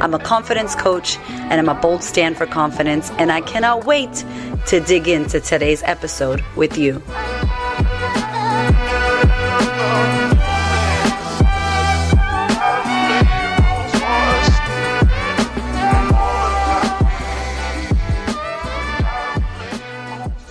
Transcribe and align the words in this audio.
I'm 0.00 0.12
a 0.12 0.18
confidence 0.18 0.74
coach, 0.74 1.18
and 1.28 1.54
I'm 1.54 1.68
a 1.68 1.74
bold 1.74 2.02
stand 2.02 2.36
for 2.36 2.46
confidence, 2.46 3.10
and 3.12 3.32
I 3.32 3.40
cannot 3.40 3.86
wait 3.86 4.24
to 4.66 4.80
dig 4.80 5.08
into 5.08 5.40
today's 5.40 5.82
episode 5.84 6.44
with 6.54 6.76
you. 6.76 7.02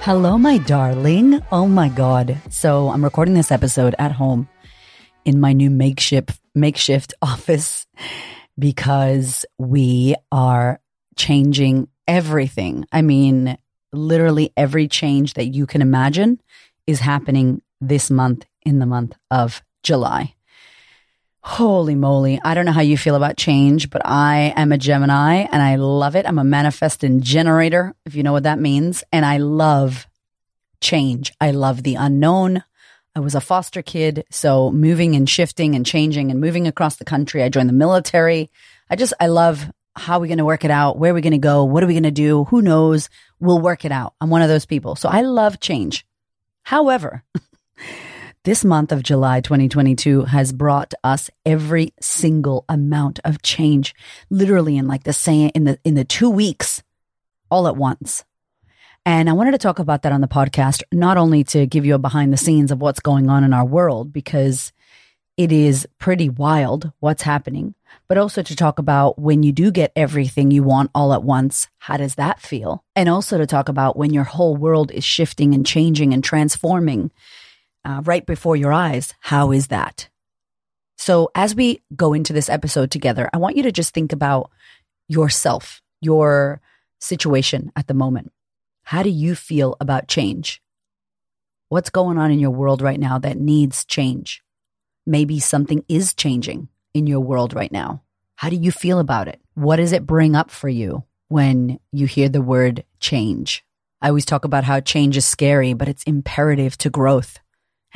Hello, 0.02 0.38
my 0.38 0.60
darling. 0.60 1.42
Oh 1.52 1.68
my 1.68 1.90
God. 1.90 2.38
So 2.50 2.90
I'm 2.90 3.04
recording 3.04 3.34
this 3.34 3.52
episode 3.52 3.96
at 3.98 4.12
home 4.12 4.48
in 5.24 5.40
my 5.40 5.52
new 5.52 5.72
makeshift, 5.72 6.40
makeshift 6.54 7.14
office 7.24 7.88
because 8.58 9.46
we 9.58 10.16
are 10.32 10.80
changing 11.16 11.88
everything. 12.08 12.86
I 12.92 13.02
mean, 13.02 13.58
literally 13.92 14.52
every 14.56 14.88
change 14.88 15.34
that 15.36 15.48
you 15.48 15.66
can 15.66 15.82
imagine 15.82 16.42
is 16.88 17.00
happening 17.00 17.62
this 17.82 18.10
month 18.10 18.46
in 18.64 18.80
the 18.80 18.86
month 18.86 19.16
of 19.32 19.62
July. 19.84 20.36
Holy 21.42 21.94
moly. 21.94 22.40
I 22.44 22.56
don't 22.56 22.66
know 22.66 22.72
how 22.72 22.82
you 22.82 22.98
feel 22.98 23.16
about 23.16 23.38
change, 23.38 23.92
but 23.92 24.02
I 24.04 24.54
am 24.56 24.72
a 24.72 24.80
Gemini 24.80 25.46
and 25.52 25.62
I 25.62 25.76
love 25.76 26.16
it. 26.16 26.26
I'm 26.26 26.40
a 26.40 26.44
manifesting 26.44 27.22
generator, 27.22 27.94
if 28.04 28.16
you 28.16 28.24
know 28.24 28.32
what 28.32 28.44
that 28.44 28.60
means. 28.60 29.04
And 29.12 29.26
I 29.26 29.38
love 29.38 30.08
change. 30.82 31.32
I 31.40 31.52
love 31.52 31.84
the 31.84 31.96
unknown. 31.96 32.64
I 33.16 33.20
was 33.22 33.36
a 33.36 33.42
foster 33.42 33.82
kid. 33.82 34.26
So 34.30 34.72
moving 34.72 35.16
and 35.16 35.30
shifting 35.30 35.76
and 35.76 35.86
changing 35.86 36.32
and 36.32 36.42
moving 36.42 36.68
across 36.68 36.98
the 36.98 37.06
country. 37.06 37.44
I 37.44 37.50
joined 37.50 37.70
the 37.70 37.74
military. 37.74 38.50
I 38.90 38.96
just, 38.96 39.14
I 39.20 39.28
love 39.28 39.66
how 39.96 40.18
are 40.18 40.20
we 40.20 40.28
going 40.28 40.40
to 40.40 40.46
work 40.46 40.66
it 40.66 40.72
out? 40.72 40.98
Where 40.98 41.12
are 41.12 41.16
we 41.16 41.22
going 41.22 41.32
to 41.32 41.38
go? 41.38 41.64
What 41.64 41.84
are 41.84 41.88
we 41.88 41.94
going 41.94 42.04
to 42.04 42.12
do? 42.12 42.44
Who 42.46 42.62
knows? 42.62 43.10
We'll 43.40 43.62
work 43.62 43.86
it 43.86 43.92
out. 43.92 44.14
I'm 44.20 44.30
one 44.30 44.42
of 44.42 44.50
those 44.50 44.66
people. 44.66 44.96
So 44.96 45.08
I 45.08 45.22
love 45.22 45.60
change. 45.60 46.06
However, 46.64 47.24
This 48.46 48.64
month 48.64 48.92
of 48.92 49.02
July 49.02 49.42
2022 49.42 50.26
has 50.26 50.54
brought 50.54 50.94
us 51.04 51.32
every 51.48 51.96
single 52.00 52.64
amount 52.70 53.20
of 53.26 53.42
change, 53.42 53.96
literally 54.30 54.78
in 54.78 54.88
like 54.88 55.04
the 55.04 55.14
same, 55.14 55.50
in 55.56 55.64
the, 55.64 55.80
in 55.84 55.96
the 55.96 56.06
two 56.06 56.30
weeks 56.30 56.84
all 57.50 57.68
at 57.68 57.76
once. 57.76 58.24
And 59.06 59.30
I 59.30 59.34
wanted 59.34 59.52
to 59.52 59.60
talk 59.60 59.78
about 59.78 60.02
that 60.02 60.12
on 60.12 60.22
the 60.22 60.28
podcast, 60.28 60.82
not 60.92 61.18
only 61.18 61.44
to 61.46 61.68
give 61.68 61.86
you 61.86 61.94
a 61.94 62.00
behind 62.00 62.34
the 62.34 62.38
scenes 62.38 62.72
of 62.72 62.82
what's 62.82 63.00
going 63.00 63.30
on 63.30 63.44
in 63.44 63.54
our 63.54 63.66
world, 63.66 64.12
because 64.12 64.74
it 65.38 65.52
is 65.52 65.88
pretty 66.00 66.30
wild 66.30 66.92
what's 67.02 67.22
happening, 67.22 67.76
but 68.08 68.18
also 68.18 68.42
to 68.42 68.56
talk 68.56 68.80
about 68.80 69.20
when 69.20 69.44
you 69.44 69.52
do 69.52 69.70
get 69.70 69.92
everything 69.96 70.50
you 70.50 70.64
want 70.64 70.90
all 70.96 71.14
at 71.14 71.24
once, 71.24 71.68
how 71.78 71.98
does 71.98 72.16
that 72.16 72.40
feel? 72.40 72.84
And 72.96 73.08
also 73.08 73.38
to 73.38 73.46
talk 73.46 73.70
about 73.70 73.98
when 73.98 74.14
your 74.14 74.24
whole 74.24 74.56
world 74.56 74.92
is 74.92 75.04
shifting 75.04 75.54
and 75.54 75.66
changing 75.66 76.14
and 76.14 76.24
transforming 76.24 77.12
uh, 77.84 78.02
right 78.06 78.26
before 78.26 78.56
your 78.56 78.74
eyes. 78.74 79.14
How 79.20 79.52
is 79.52 79.68
that? 79.68 80.10
So, 80.98 81.30
as 81.36 81.54
we 81.54 81.84
go 81.96 82.14
into 82.14 82.34
this 82.34 82.50
episode 82.50 82.90
together, 82.90 83.30
I 83.34 83.38
want 83.38 83.58
you 83.58 83.64
to 83.64 83.72
just 83.72 83.94
think 83.94 84.14
about 84.14 84.50
yourself, 85.10 85.82
your 86.02 86.62
situation 87.00 87.72
at 87.76 87.88
the 87.88 87.94
moment. 87.94 88.32
How 88.86 89.02
do 89.02 89.10
you 89.10 89.34
feel 89.34 89.76
about 89.82 90.08
change? 90.08 90.62
What's 91.70 91.90
going 91.90 92.20
on 92.20 92.30
in 92.30 92.38
your 92.38 92.52
world 92.52 92.84
right 92.84 93.00
now 93.00 93.18
that 93.18 93.40
needs 93.40 93.84
change? 93.84 94.44
Maybe 95.08 95.40
something 95.40 95.84
is 95.90 96.14
changing 96.14 96.68
in 96.94 97.08
your 97.08 97.22
world 97.22 97.56
right 97.56 97.72
now. 97.72 98.04
How 98.36 98.50
do 98.50 98.56
you 98.56 98.72
feel 98.72 99.00
about 99.00 99.28
it? 99.28 99.42
What 99.56 99.78
does 99.78 99.92
it 99.92 100.06
bring 100.06 100.36
up 100.36 100.52
for 100.52 100.70
you 100.70 101.04
when 101.30 101.80
you 101.92 102.06
hear 102.06 102.30
the 102.30 102.44
word 102.44 102.84
change? 103.00 103.66
I 104.04 104.10
always 104.10 104.24
talk 104.24 104.46
about 104.46 104.66
how 104.66 104.80
change 104.82 105.18
is 105.18 105.26
scary, 105.26 105.74
but 105.74 105.88
it's 105.88 106.04
imperative 106.04 106.78
to 106.78 106.92
growth. 106.92 107.40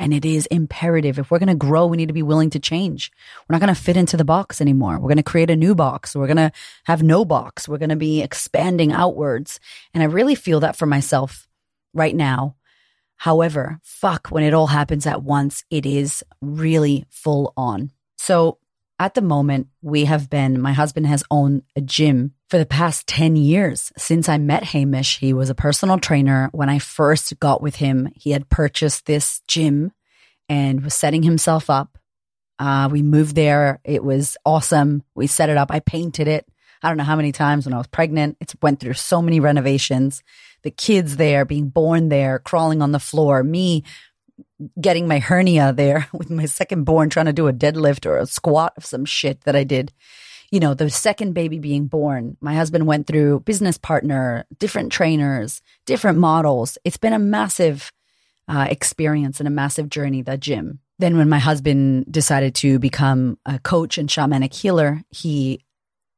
And 0.00 0.14
it 0.14 0.24
is 0.24 0.46
imperative. 0.46 1.18
If 1.18 1.30
we're 1.30 1.38
going 1.38 1.50
to 1.50 1.54
grow, 1.54 1.86
we 1.86 1.98
need 1.98 2.08
to 2.08 2.14
be 2.14 2.22
willing 2.22 2.48
to 2.50 2.58
change. 2.58 3.12
We're 3.46 3.54
not 3.54 3.60
going 3.60 3.74
to 3.74 3.80
fit 3.80 3.98
into 3.98 4.16
the 4.16 4.24
box 4.24 4.60
anymore. 4.60 4.94
We're 4.94 5.08
going 5.08 5.18
to 5.18 5.22
create 5.22 5.50
a 5.50 5.56
new 5.56 5.74
box. 5.74 6.16
We're 6.16 6.26
going 6.26 6.38
to 6.38 6.52
have 6.84 7.02
no 7.02 7.26
box. 7.26 7.68
We're 7.68 7.78
going 7.78 7.90
to 7.90 7.96
be 7.96 8.22
expanding 8.22 8.92
outwards. 8.92 9.60
And 9.92 10.02
I 10.02 10.06
really 10.06 10.34
feel 10.34 10.58
that 10.60 10.74
for 10.74 10.86
myself 10.86 11.46
right 11.92 12.16
now. 12.16 12.56
However, 13.16 13.78
fuck, 13.82 14.28
when 14.28 14.42
it 14.42 14.54
all 14.54 14.68
happens 14.68 15.06
at 15.06 15.22
once, 15.22 15.64
it 15.68 15.84
is 15.84 16.24
really 16.40 17.04
full 17.10 17.52
on. 17.54 17.90
So 18.16 18.56
at 19.00 19.14
the 19.14 19.22
moment, 19.22 19.68
we 19.80 20.04
have 20.04 20.28
been, 20.28 20.60
my 20.60 20.74
husband 20.74 21.06
has 21.06 21.24
owned 21.30 21.62
a 21.74 21.80
gym 21.80 22.34
for 22.50 22.58
the 22.58 22.66
past 22.66 23.06
10 23.06 23.34
years 23.34 23.90
since 23.96 24.28
I 24.28 24.36
met 24.36 24.62
Hamish. 24.62 25.18
He 25.18 25.32
was 25.32 25.48
a 25.48 25.54
personal 25.54 25.98
trainer. 25.98 26.50
When 26.52 26.68
I 26.68 26.78
first 26.78 27.40
got 27.40 27.62
with 27.62 27.76
him, 27.76 28.10
he 28.14 28.32
had 28.32 28.50
purchased 28.50 29.06
this 29.06 29.40
gym 29.48 29.92
and 30.50 30.84
was 30.84 30.92
setting 30.92 31.22
himself 31.22 31.70
up. 31.70 31.96
Uh, 32.58 32.90
we 32.92 33.00
moved 33.00 33.36
there. 33.36 33.80
It 33.84 34.04
was 34.04 34.36
awesome. 34.44 35.02
We 35.14 35.26
set 35.26 35.48
it 35.48 35.56
up. 35.56 35.70
I 35.70 35.80
painted 35.80 36.28
it. 36.28 36.46
I 36.82 36.88
don't 36.88 36.98
know 36.98 37.04
how 37.04 37.16
many 37.16 37.32
times 37.32 37.64
when 37.64 37.72
I 37.72 37.78
was 37.78 37.86
pregnant. 37.86 38.36
It 38.38 38.52
went 38.60 38.80
through 38.80 38.94
so 38.94 39.22
many 39.22 39.40
renovations. 39.40 40.22
The 40.62 40.70
kids 40.70 41.16
there, 41.16 41.46
being 41.46 41.70
born 41.70 42.10
there, 42.10 42.38
crawling 42.38 42.82
on 42.82 42.92
the 42.92 42.98
floor, 42.98 43.42
me 43.42 43.84
getting 44.80 45.08
my 45.08 45.18
hernia 45.18 45.72
there 45.72 46.08
with 46.12 46.30
my 46.30 46.46
second 46.46 46.84
born, 46.84 47.10
trying 47.10 47.26
to 47.26 47.32
do 47.32 47.48
a 47.48 47.52
deadlift 47.52 48.06
or 48.06 48.18
a 48.18 48.26
squat 48.26 48.72
of 48.76 48.84
some 48.84 49.04
shit 49.04 49.42
that 49.42 49.56
I 49.56 49.64
did 49.64 49.92
you 50.50 50.58
know, 50.58 50.74
the 50.74 50.90
second 50.90 51.32
baby 51.32 51.58
being 51.58 51.86
born, 51.86 52.36
my 52.40 52.54
husband 52.54 52.86
went 52.86 53.06
through 53.06 53.40
business 53.40 53.78
partner, 53.78 54.44
different 54.58 54.90
trainers, 54.90 55.62
different 55.86 56.18
models. 56.18 56.76
It's 56.84 56.96
been 56.96 57.12
a 57.12 57.20
massive 57.20 57.92
uh, 58.48 58.66
experience 58.68 59.38
and 59.38 59.46
a 59.46 59.52
massive 59.52 59.88
journey, 59.88 60.22
the 60.22 60.36
gym. 60.36 60.80
Then, 60.98 61.16
when 61.16 61.28
my 61.28 61.38
husband 61.38 62.06
decided 62.10 62.54
to 62.56 62.78
become 62.78 63.38
a 63.46 63.58
coach 63.60 63.96
and 63.96 64.08
shamanic 64.08 64.52
healer, 64.52 65.02
he 65.08 65.64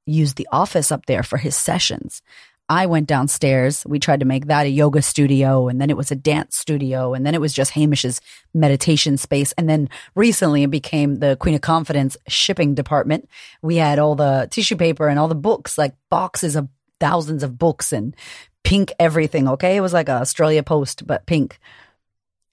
used 0.07 0.37
the 0.37 0.49
office 0.51 0.91
up 0.91 1.07
there 1.07 1.23
for 1.23 1.37
his 1.37 1.55
sessions. 1.55 2.23
I 2.69 2.87
went 2.87 3.07
downstairs. 3.07 3.85
We 3.87 3.99
tried 3.99 4.21
to 4.21 4.27
make 4.27 4.47
that 4.47 4.67
a 4.67 4.71
yoga 4.71 5.03
studio 5.03 5.69
and 5.69 5.81
then 5.81 5.91
it 5.91 5.97
was 5.97 6.11
a 6.11 6.17
dance 6.17 6.57
studio 6.57 7.13
and 7.13 7.27
then 7.27 7.35
it 7.35 7.41
was 7.41 7.53
just 7.53 7.73
Hamish's 7.73 8.21
meditation 8.55 9.17
space. 9.17 9.53
And 9.59 9.69
then 9.69 9.91
recently 10.15 10.63
it 10.63 10.71
became 10.71 11.17
the 11.19 11.37
Queen 11.37 11.55
of 11.55 11.61
Confidence 11.61 12.17
shipping 12.29 12.75
department. 12.75 13.29
We 13.61 13.77
had 13.77 13.99
all 13.99 14.15
the 14.15 14.49
tissue 14.51 14.77
paper 14.77 15.09
and 15.09 15.19
all 15.19 15.29
the 15.29 15.35
books, 15.35 15.77
like 15.77 15.95
boxes 16.09 16.57
of 16.57 16.69
thousands 17.01 17.43
of 17.43 17.59
books 17.59 17.93
and 17.93 18.15
pink 18.63 18.93
everything. 18.99 19.49
Okay. 19.49 19.77
It 19.77 19.81
was 19.81 19.93
like 19.93 20.09
Australia 20.09 20.63
Post, 20.63 21.07
but 21.07 21.27
pink. 21.27 21.59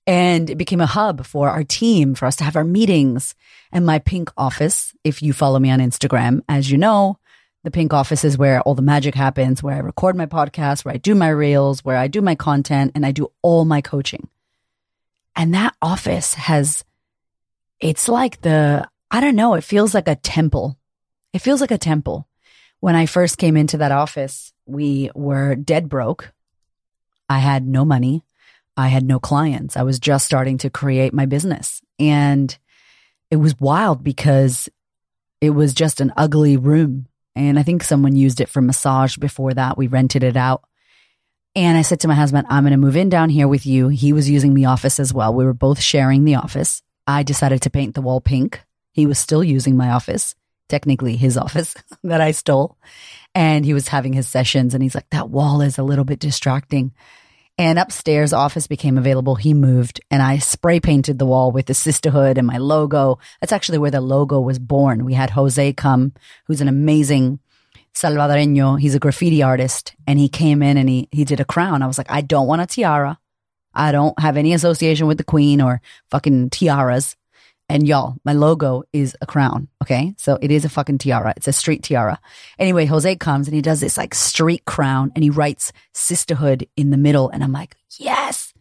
And 0.07 0.49
it 0.49 0.57
became 0.57 0.81
a 0.81 0.87
hub 0.87 1.23
for 1.23 1.49
our 1.49 1.63
team, 1.63 2.15
for 2.15 2.25
us 2.25 2.35
to 2.37 2.43
have 2.43 2.55
our 2.55 2.63
meetings. 2.63 3.35
And 3.71 3.85
my 3.85 3.99
pink 3.99 4.31
office, 4.35 4.95
if 5.03 5.21
you 5.21 5.33
follow 5.33 5.59
me 5.59 5.69
on 5.69 5.79
Instagram, 5.79 6.41
as 6.49 6.71
you 6.71 6.79
know, 6.79 7.19
the 7.63 7.71
pink 7.71 7.93
office 7.93 8.23
is 8.23 8.37
where 8.37 8.61
all 8.61 8.75
the 8.75 8.81
magic 8.81 9.15
happens, 9.15 9.61
where 9.61 9.75
I 9.75 9.79
record 9.79 10.15
my 10.15 10.25
podcast, 10.25 10.85
where 10.85 10.93
I 10.93 10.97
do 10.97 11.13
my 11.13 11.29
reels, 11.29 11.83
where 11.83 11.97
I 11.97 12.07
do 12.07 12.21
my 12.21 12.35
content, 12.35 12.93
and 12.95 13.05
I 13.05 13.11
do 13.11 13.31
all 13.41 13.65
my 13.65 13.81
coaching. 13.81 14.29
And 15.35 15.53
that 15.53 15.75
office 15.81 16.33
has, 16.35 16.85
it's 17.79 18.07
like 18.07 18.41
the, 18.41 18.88
I 19.11 19.19
don't 19.19 19.35
know, 19.35 19.56
it 19.56 19.63
feels 19.63 19.94
like 19.94 20.07
a 20.07 20.15
temple. 20.15 20.77
It 21.33 21.39
feels 21.39 21.61
like 21.61 21.71
a 21.71 21.77
temple. 21.77 22.27
When 22.79 22.95
I 22.95 23.06
first 23.06 23.38
came 23.38 23.57
into 23.57 23.77
that 23.77 23.91
office, 23.91 24.53
we 24.65 25.12
were 25.13 25.55
dead 25.55 25.89
broke. 25.89 26.31
I 27.27 27.39
had 27.39 27.67
no 27.67 27.83
money. 27.83 28.23
I 28.77 28.88
had 28.88 29.03
no 29.03 29.19
clients. 29.19 29.75
I 29.75 29.83
was 29.83 30.00
just 30.00 30.25
starting 30.25 30.57
to 30.59 30.69
create 30.69 31.13
my 31.13 31.25
business. 31.25 31.81
And 32.00 32.57
it 33.29 33.35
was 33.35 33.59
wild 33.59 34.01
because 34.01 34.69
it 35.41 35.50
was 35.50 35.73
just 35.73 36.00
an 36.00 36.13
ugly 36.15 36.55
room 36.55 37.08
and 37.39 37.57
I 37.57 37.63
think 37.63 37.83
someone 37.83 38.18
used 38.18 38.41
it 38.41 38.50
for 38.50 38.62
massage 38.62 39.15
before 39.15 39.53
that. 39.53 39.77
We 39.77 39.88
rented 39.88 40.24
it 40.24 40.36
out. 40.36 40.62
And 41.56 41.77
I 41.77 41.83
said 41.83 42.01
to 42.01 42.07
my 42.09 42.13
husband, 42.13 42.47
I'm 42.50 42.63
going 42.63 42.71
to 42.71 42.77
move 42.77 42.97
in 42.97 43.07
down 43.07 43.30
here 43.30 43.47
with 43.47 43.65
you. 43.65 43.88
He 43.88 44.12
was 44.12 44.30
using 44.30 44.56
the 44.56 44.65
office 44.65 45.00
as 45.00 45.13
well. 45.13 45.33
We 45.33 45.45
were 45.45 45.53
both 45.53 45.80
sharing 45.80 46.25
the 46.25 46.36
office. 46.36 46.83
I 47.07 47.24
decided 47.24 47.62
to 47.62 47.69
paint 47.69 47.95
the 47.95 48.01
wall 48.01 48.19
pink. 48.19 48.62
He 48.91 49.06
was 49.06 49.18
still 49.18 49.41
using 49.41 49.77
my 49.77 49.89
office, 49.89 50.36
technically 50.68 51.15
his 51.15 51.38
office 51.38 51.75
that 52.03 52.19
I 52.19 52.31
stole. 52.31 52.77
And 53.33 53.63
he 53.63 53.74
was 53.74 53.88
having 53.88 54.12
his 54.12 54.27
sessions 54.27 54.74
and 54.74 54.83
he's 54.83 54.95
like, 54.95 55.09
that 55.12 55.30
wall 55.30 55.62
is 55.62 55.77
a 55.77 55.83
little 55.83 56.06
bit 56.06 56.19
distracting. 56.19 56.91
And 57.59 57.77
upstairs 57.77 58.31
office 58.31 58.67
became 58.67 58.97
available. 58.97 59.35
He 59.35 59.53
moved 59.53 60.00
and 60.09 60.21
I 60.21 60.38
spray 60.38 60.79
painted 60.79 61.19
the 61.19 61.25
wall 61.25 61.51
with 61.51 61.65
the 61.65 61.73
sisterhood 61.73 62.38
and 62.38 62.47
my 62.47 62.57
logo. 62.57 63.19
That's 63.41 63.51
actually 63.51 63.79
where 63.79 63.91
the 63.91 64.00
logo 64.00 64.39
was 64.39 64.57
born. 64.57 65.03
We 65.03 65.13
had 65.13 65.31
Jose 65.31 65.73
come, 65.73 66.13
who's 66.47 66.61
an 66.61 66.69
amazing 66.69 67.39
Salvadoreño. 67.94 68.79
He's 68.79 68.95
a 68.95 69.00
graffiti 69.00 69.44
artist 69.44 69.94
and 70.07 70.17
he 70.17 70.29
came 70.29 70.63
in 70.63 70.77
and 70.77 70.88
he, 70.88 71.09
he 71.11 71.25
did 71.25 71.41
a 71.41 71.45
crown. 71.45 71.81
I 71.81 71.88
was 71.88 71.97
like, 71.97 72.09
I 72.09 72.21
don't 72.21 72.47
want 72.47 72.61
a 72.61 72.65
tiara. 72.65 73.19
I 73.73 73.91
don't 73.91 74.17
have 74.17 74.38
any 74.38 74.53
association 74.53 75.07
with 75.07 75.17
the 75.17 75.25
queen 75.25 75.59
or 75.59 75.81
fucking 76.12 76.51
tiaras. 76.51 77.17
And 77.69 77.88
y'all, 77.88 78.16
my 78.25 78.33
logo 78.33 78.83
is 78.92 79.16
a 79.21 79.27
crown. 79.27 79.68
Okay. 79.83 80.16
So 80.18 80.39
it 80.42 80.50
is 80.50 80.66
a 80.66 80.69
fucking 80.69 80.98
tiara. 80.98 81.33
It's 81.38 81.48
a 81.48 81.54
street 81.54 81.83
tiara. 81.83 82.19
Anyway, 82.57 82.86
Jose 82.86 83.16
comes 83.18 83.48
and 83.48 83.56
he 83.56 83.62
does 83.62 83.80
this 83.80 83.95
like 83.95 84.16
street 84.16 84.66
crown 84.66 85.12
and 85.16 85.24
he 85.24 85.30
writes 85.30 85.71
sisterhood 85.94 86.68
in 86.75 86.89
the 86.89 86.98
middle. 86.98 87.30
And 87.30 87.44
I'm 87.44 87.51
like, 87.51 87.75
yes. 87.98 88.54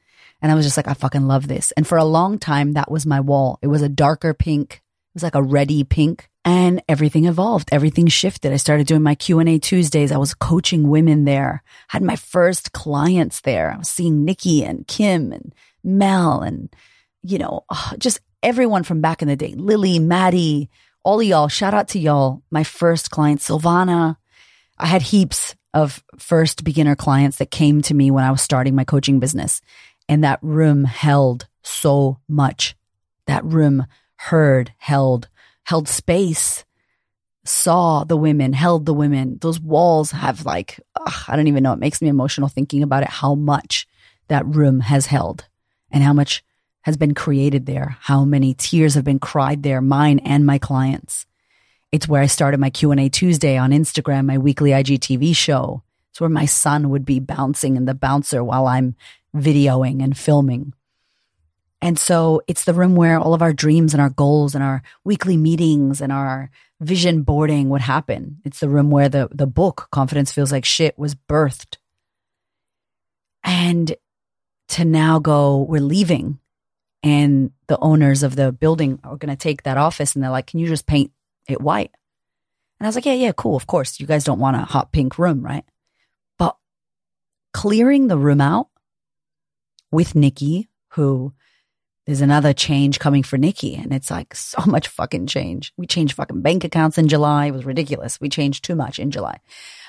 And 0.43 0.53
I 0.53 0.55
was 0.55 0.67
just 0.67 0.77
like, 0.77 0.89
I 0.89 0.95
fucking 0.95 1.27
love 1.27 1.49
this. 1.49 1.73
And 1.73 1.87
for 1.87 1.97
a 1.97 2.05
long 2.05 2.39
time, 2.39 2.75
that 2.75 2.91
was 2.91 3.07
my 3.07 3.21
wall. 3.21 3.59
It 3.63 3.69
was 3.69 3.83
a 3.83 3.89
darker 3.89 4.35
pink. 4.35 4.75
It 4.75 5.15
was 5.15 5.23
like 5.23 5.35
a 5.35 5.43
reddy 5.43 5.85
pink 5.85 6.29
and 6.45 6.83
everything 6.89 7.25
evolved. 7.25 7.71
Everything 7.73 8.07
shifted. 8.09 8.53
I 8.53 8.57
started 8.57 8.87
doing 8.87 9.03
my 9.03 9.15
Q&A 9.15 9.59
Tuesdays. 9.59 10.13
I 10.13 10.19
was 10.19 10.35
coaching 10.35 10.89
women 10.89 11.25
there. 11.25 11.63
Had 11.89 12.03
my 12.03 12.17
first 12.17 12.73
clients 12.73 13.41
there. 13.41 13.73
I 13.73 13.79
was 13.79 13.89
seeing 13.89 14.25
Nikki 14.25 14.65
and 14.65 14.87
Kim 14.87 15.33
and 15.33 15.55
Mel 15.83 16.41
and, 16.41 16.75
you 17.23 17.39
know, 17.39 17.65
uh, 17.71 17.97
just 17.97 18.21
everyone 18.43 18.83
from 18.83 19.01
back 19.01 19.23
in 19.23 19.29
the 19.29 19.37
day, 19.37 19.55
Lily, 19.57 19.99
Maddie, 19.99 20.69
all 21.05 21.23
y'all, 21.23 21.49
shout 21.49 21.75
out 21.75 21.89
to 21.89 21.99
y'all. 21.99 22.43
My 22.51 22.65
first 22.65 23.11
client, 23.11 23.41
Silvana. 23.41 24.17
I 24.79 24.87
had 24.87 25.03
heaps 25.03 25.57
of 25.75 26.03
first 26.19 26.65
beginner 26.65 26.97
clients 26.97 27.39
that 27.39 27.51
came 27.51 27.83
to 27.83 27.95
me 27.95 28.11
when 28.11 28.25
I 28.25 28.31
was 28.31 28.43
starting 28.43 28.75
my 28.75 28.85
coaching 28.85 29.21
business. 29.21 29.61
And 30.09 30.25
that 30.25 30.39
room 30.43 30.85
held 30.85 31.47
so 31.63 32.19
much. 32.29 32.77
That 33.27 33.45
room 33.45 33.87
heard, 34.17 34.73
held, 34.79 35.29
held 35.65 35.89
space, 35.89 36.65
saw 37.45 38.05
the 38.05 38.17
women, 38.17 38.53
held 38.53 38.87
the 38.87 38.95
women. 38.95 39.39
Those 39.41 39.61
walls 39.61 40.11
have 40.11 40.47
like, 40.47 40.81
ugh, 40.95 41.25
I 41.29 41.37
don't 41.37 41.49
even 41.49 41.63
know. 41.63 41.73
It 41.73 41.79
makes 41.79 42.01
me 42.01 42.09
emotional 42.09 42.49
thinking 42.49 42.83
about 42.83 43.03
it, 43.03 43.09
how 43.09 43.35
much 43.35 43.87
that 44.29 44.47
room 44.47 44.81
has 44.81 45.07
held 45.07 45.47
and 45.91 46.03
how 46.03 46.13
much 46.13 46.43
has 46.83 46.97
been 46.97 47.15
created 47.15 47.67
there, 47.67 47.97
how 48.01 48.25
many 48.25 48.55
tears 48.55 48.95
have 48.95 49.05
been 49.05 49.19
cried 49.19 49.63
there, 49.63 49.81
mine 49.81 50.19
and 50.21 50.47
my 50.47 50.59
clients. 50.59 51.27
It's 51.91 52.09
where 52.09 52.23
I 52.23 52.27
started 52.27 52.61
my 52.61 52.71
Q&A 52.71 53.09
Tuesday 53.09 53.57
on 53.57 53.71
Instagram, 53.71 54.27
my 54.27 54.39
weekly 54.39 54.71
IGTV 54.71 55.35
show. 55.35 55.83
It's 56.11 56.21
where 56.21 56.31
my 56.31 56.47
son 56.47 56.91
would 56.91 57.05
be 57.05 57.21
bouncing 57.21 57.77
in 57.77 57.85
the 57.87 57.95
bouncer 57.95 58.45
while 58.45 58.67
I'm 58.67 58.95
videoing 59.35 60.03
and 60.03 60.17
filming. 60.17 60.75
And 61.81 61.99
so 61.99 62.43
it's 62.47 62.65
the 62.65 62.75
room 62.75 62.97
where 62.97 63.19
all 63.19 63.35
of 63.35 63.43
our 63.43 63.53
dreams 63.53 63.95
and 63.95 64.01
our 64.01 64.11
goals 64.11 64.55
and 64.55 64.65
our 64.65 64.83
weekly 65.05 65.37
meetings 65.37 66.01
and 66.01 66.11
our 66.13 66.51
vision 66.81 67.23
boarding 67.23 67.69
would 67.69 67.83
happen. 67.83 68.39
It's 68.45 68.61
the 68.61 68.69
room 68.69 68.91
where 68.91 69.09
the, 69.09 69.29
the 69.33 69.47
book, 69.47 69.89
Confidence 69.91 70.33
Feels 70.33 70.53
Like 70.53 70.65
Shit, 70.65 70.99
was 70.99 71.15
birthed. 71.15 71.77
And 73.45 73.95
to 74.69 74.85
now 74.85 75.19
go, 75.19 75.63
we're 75.63 75.81
leaving 75.81 76.41
and 77.03 77.53
the 77.69 77.79
owners 77.79 78.23
of 78.23 78.37
the 78.37 78.53
building 78.53 78.99
are 79.05 79.17
going 79.17 79.35
to 79.35 79.37
take 79.37 79.63
that 79.63 79.79
office 79.79 80.15
and 80.15 80.23
they're 80.23 80.31
like, 80.31 80.49
can 80.49 80.61
you 80.61 80.67
just 80.67 80.87
paint 80.87 81.13
it 81.49 81.61
white? 81.61 81.93
And 82.79 82.87
I 82.87 82.89
was 82.89 82.95
like, 82.95 83.07
yeah, 83.07 83.15
yeah, 83.15 83.33
cool. 83.33 83.57
Of 83.57 83.67
course. 83.67 84.01
You 84.01 84.07
guys 84.07 84.25
don't 84.25 84.39
want 84.39 84.57
a 84.57 84.61
hot 84.61 84.93
pink 84.93 85.19
room, 85.19 85.43
right? 85.43 85.65
But 86.39 86.57
clearing 87.53 88.09
the 88.09 88.19
room 88.19 88.41
out 88.41 88.69
with 89.91 90.15
Nikki, 90.15 90.69
who 90.91 91.33
there's 92.07 92.21
another 92.21 92.53
change 92.53 92.99
coming 92.99 93.23
for 93.23 93.37
Nikki. 93.37 93.75
And 93.75 93.93
it's 93.93 94.11
like 94.11 94.35
so 94.35 94.63
much 94.67 94.89
fucking 94.89 95.27
change. 95.27 95.73
We 95.77 95.87
changed 95.87 96.15
fucking 96.15 96.43
bank 96.43 96.65
accounts 96.65 96.99
in 96.99 97.09
July. 97.09 97.47
It 97.47 97.53
was 97.53 97.65
ridiculous. 97.65 98.21
We 98.21 98.29
changed 98.29 98.65
too 98.65 98.75
much 98.75 98.99
in 98.99 99.11
July. 99.11 99.41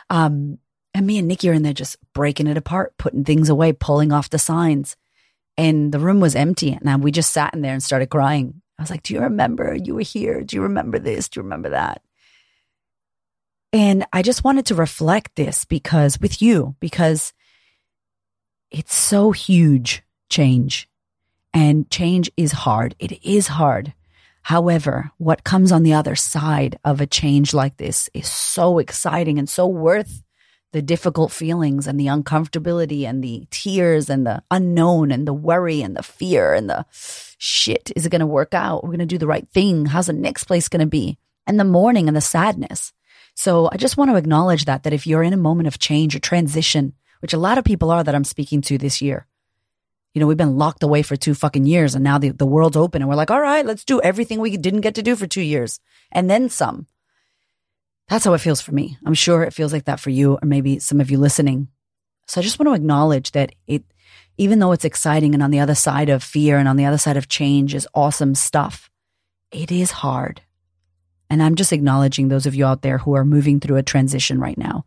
Um, 0.10 0.60
and 0.94 1.06
me 1.06 1.20
and 1.20 1.28
Nikki 1.28 1.50
are 1.50 1.54
in 1.54 1.64
there 1.64 1.74
just 1.74 1.98
breaking 2.14 2.48
it 2.48 2.58
apart, 2.58 2.98
putting 2.98 3.24
things 3.24 3.50
away, 3.50 3.74
pulling 3.74 4.12
off 4.12 4.30
the 4.30 4.40
signs 4.40 4.96
and 5.60 5.92
the 5.92 6.00
room 6.00 6.22
was 6.22 6.36
empty. 6.36 6.80
And 6.82 7.04
we 7.04 7.12
just 7.12 7.34
sat 7.34 7.54
in 7.54 7.62
there 7.62 7.74
and 7.74 7.84
started 7.84 8.10
crying. 8.10 8.62
I 8.78 8.82
was 8.82 8.90
like, 8.90 9.04
Do 9.04 9.14
you 9.14 9.20
remember 9.20 9.76
you 9.76 9.94
were 9.94 10.02
here? 10.02 10.42
Do 10.42 10.56
you 10.56 10.64
remember 10.64 11.00
this? 11.00 11.28
Do 11.28 11.40
you 11.40 11.44
remember 11.44 11.70
that? 11.70 12.02
And 13.74 14.06
I 14.14 14.22
just 14.22 14.46
wanted 14.46 14.66
to 14.68 14.76
reflect 14.76 15.36
this 15.36 15.66
because 15.66 16.20
with 16.20 16.42
you, 16.42 16.76
because 16.80 17.34
it's 18.72 18.96
so 18.96 19.32
huge 19.32 20.02
change 20.30 20.90
and 21.54 21.90
change 21.92 22.32
is 22.38 22.54
hard. 22.54 22.96
It 22.98 23.24
is 23.24 23.48
hard. 23.48 23.94
However, 24.44 25.12
what 25.18 25.44
comes 25.44 25.74
on 25.74 25.84
the 25.84 25.94
other 25.94 26.16
side 26.16 26.80
of 26.86 27.02
a 27.02 27.06
change 27.06 27.54
like 27.54 27.76
this 27.76 28.10
is 28.14 28.28
so 28.28 28.80
exciting 28.80 29.38
and 29.38 29.50
so 29.50 29.68
worth 29.68 30.24
the 30.72 30.82
difficult 30.82 31.32
feelings 31.32 31.88
and 31.88 32.00
the 32.00 32.08
uncomfortability 32.08 33.04
and 33.04 33.24
the 33.24 33.48
tears 33.50 34.10
and 34.10 34.26
the 34.26 34.44
unknown 34.52 35.12
and 35.12 35.28
the 35.28 35.34
worry 35.34 35.82
and 35.82 35.96
the 35.96 36.04
fear 36.04 36.54
and 36.54 36.70
the 36.70 36.86
shit. 36.92 37.92
Is 37.96 38.06
it 38.06 38.10
going 38.10 38.20
to 38.20 38.28
work 38.28 38.54
out? 38.54 38.84
We're 38.84 38.90
going 38.90 39.00
to 39.00 39.06
do 39.06 39.18
the 39.18 39.28
right 39.28 39.48
thing. 39.50 39.88
How's 39.88 40.08
the 40.08 40.14
next 40.14 40.44
place 40.44 40.70
going 40.70 40.82
to 40.82 40.86
be? 40.86 41.18
And 41.48 41.60
the 41.60 41.64
mourning 41.64 42.08
and 42.08 42.16
the 42.16 42.22
sadness. 42.22 42.94
So 43.34 43.70
I 43.72 43.78
just 43.78 43.98
want 43.98 44.12
to 44.12 44.18
acknowledge 44.18 44.66
that, 44.66 44.84
that 44.84 44.94
if 44.94 45.08
you're 45.08 45.24
in 45.24 45.34
a 45.34 45.38
moment 45.38 45.68
of 45.68 45.80
change 45.80 46.16
or 46.16 46.20
transition, 46.20 46.94
which 47.22 47.34
a 47.34 47.40
lot 47.40 47.58
of 47.58 47.64
people 47.64 47.90
are 47.90 48.04
that 48.04 48.14
I'm 48.14 48.24
speaking 48.24 48.62
to 48.62 48.78
this 48.78 49.02
year, 49.02 49.26
you 50.14 50.20
know, 50.20 50.28
we've 50.28 50.38
been 50.38 50.58
locked 50.58 50.84
away 50.84 51.02
for 51.02 51.16
two 51.16 51.34
fucking 51.34 51.66
years 51.66 51.96
and 51.96 52.04
now 52.04 52.18
the, 52.18 52.30
the 52.30 52.46
world's 52.46 52.78
open 52.78 53.02
and 53.02 53.10
we're 53.10 53.16
like, 53.16 53.32
all 53.32 53.42
right, 53.42 53.66
let's 53.66 53.86
do 53.86 54.02
everything 54.02 54.40
we 54.40 54.58
didn't 54.58 54.82
get 54.82 54.96
to 54.96 55.04
do 55.04 55.16
for 55.16 55.28
two 55.28 55.42
years 55.42 55.80
and 56.12 56.30
then 56.30 56.50
some. 56.50 56.88
That's 58.10 58.26
how 58.26 58.34
it 58.34 58.42
feels 58.42 58.60
for 58.60 58.74
me. 58.74 58.98
I'm 59.06 59.14
sure 59.14 59.44
it 59.44 59.54
feels 59.54 59.72
like 59.72 59.86
that 59.86 60.00
for 60.00 60.10
you 60.10 60.34
or 60.34 60.46
maybe 60.46 60.80
some 60.80 61.00
of 61.00 61.12
you 61.12 61.20
listening. 61.20 61.68
So 62.28 62.42
I 62.42 62.44
just 62.44 62.60
want 62.60 62.68
to 62.70 62.74
acknowledge 62.74 63.32
that 63.32 63.54
it, 63.68 63.84
even 64.38 64.58
though 64.58 64.72
it's 64.72 64.86
exciting 64.86 65.36
and 65.36 65.44
on 65.44 65.52
the 65.52 65.60
other 65.60 65.76
side 65.76 66.10
of 66.10 66.24
fear 66.24 66.58
and 66.58 66.68
on 66.68 66.76
the 66.76 66.86
other 66.86 66.98
side 66.98 67.18
of 67.18 67.30
change 67.30 67.76
is 67.76 67.88
awesome 67.94 68.34
stuff, 68.34 68.90
it 69.52 69.72
is 69.72 69.92
hard. 69.92 70.42
And 71.30 71.44
I'm 71.44 71.54
just 71.54 71.72
acknowledging 71.72 72.28
those 72.28 72.48
of 72.48 72.56
you 72.56 72.66
out 72.66 72.82
there 72.82 72.98
who 72.98 73.14
are 73.14 73.26
moving 73.26 73.60
through 73.60 73.78
a 73.78 73.84
transition 73.84 74.40
right 74.40 74.58
now. 74.58 74.86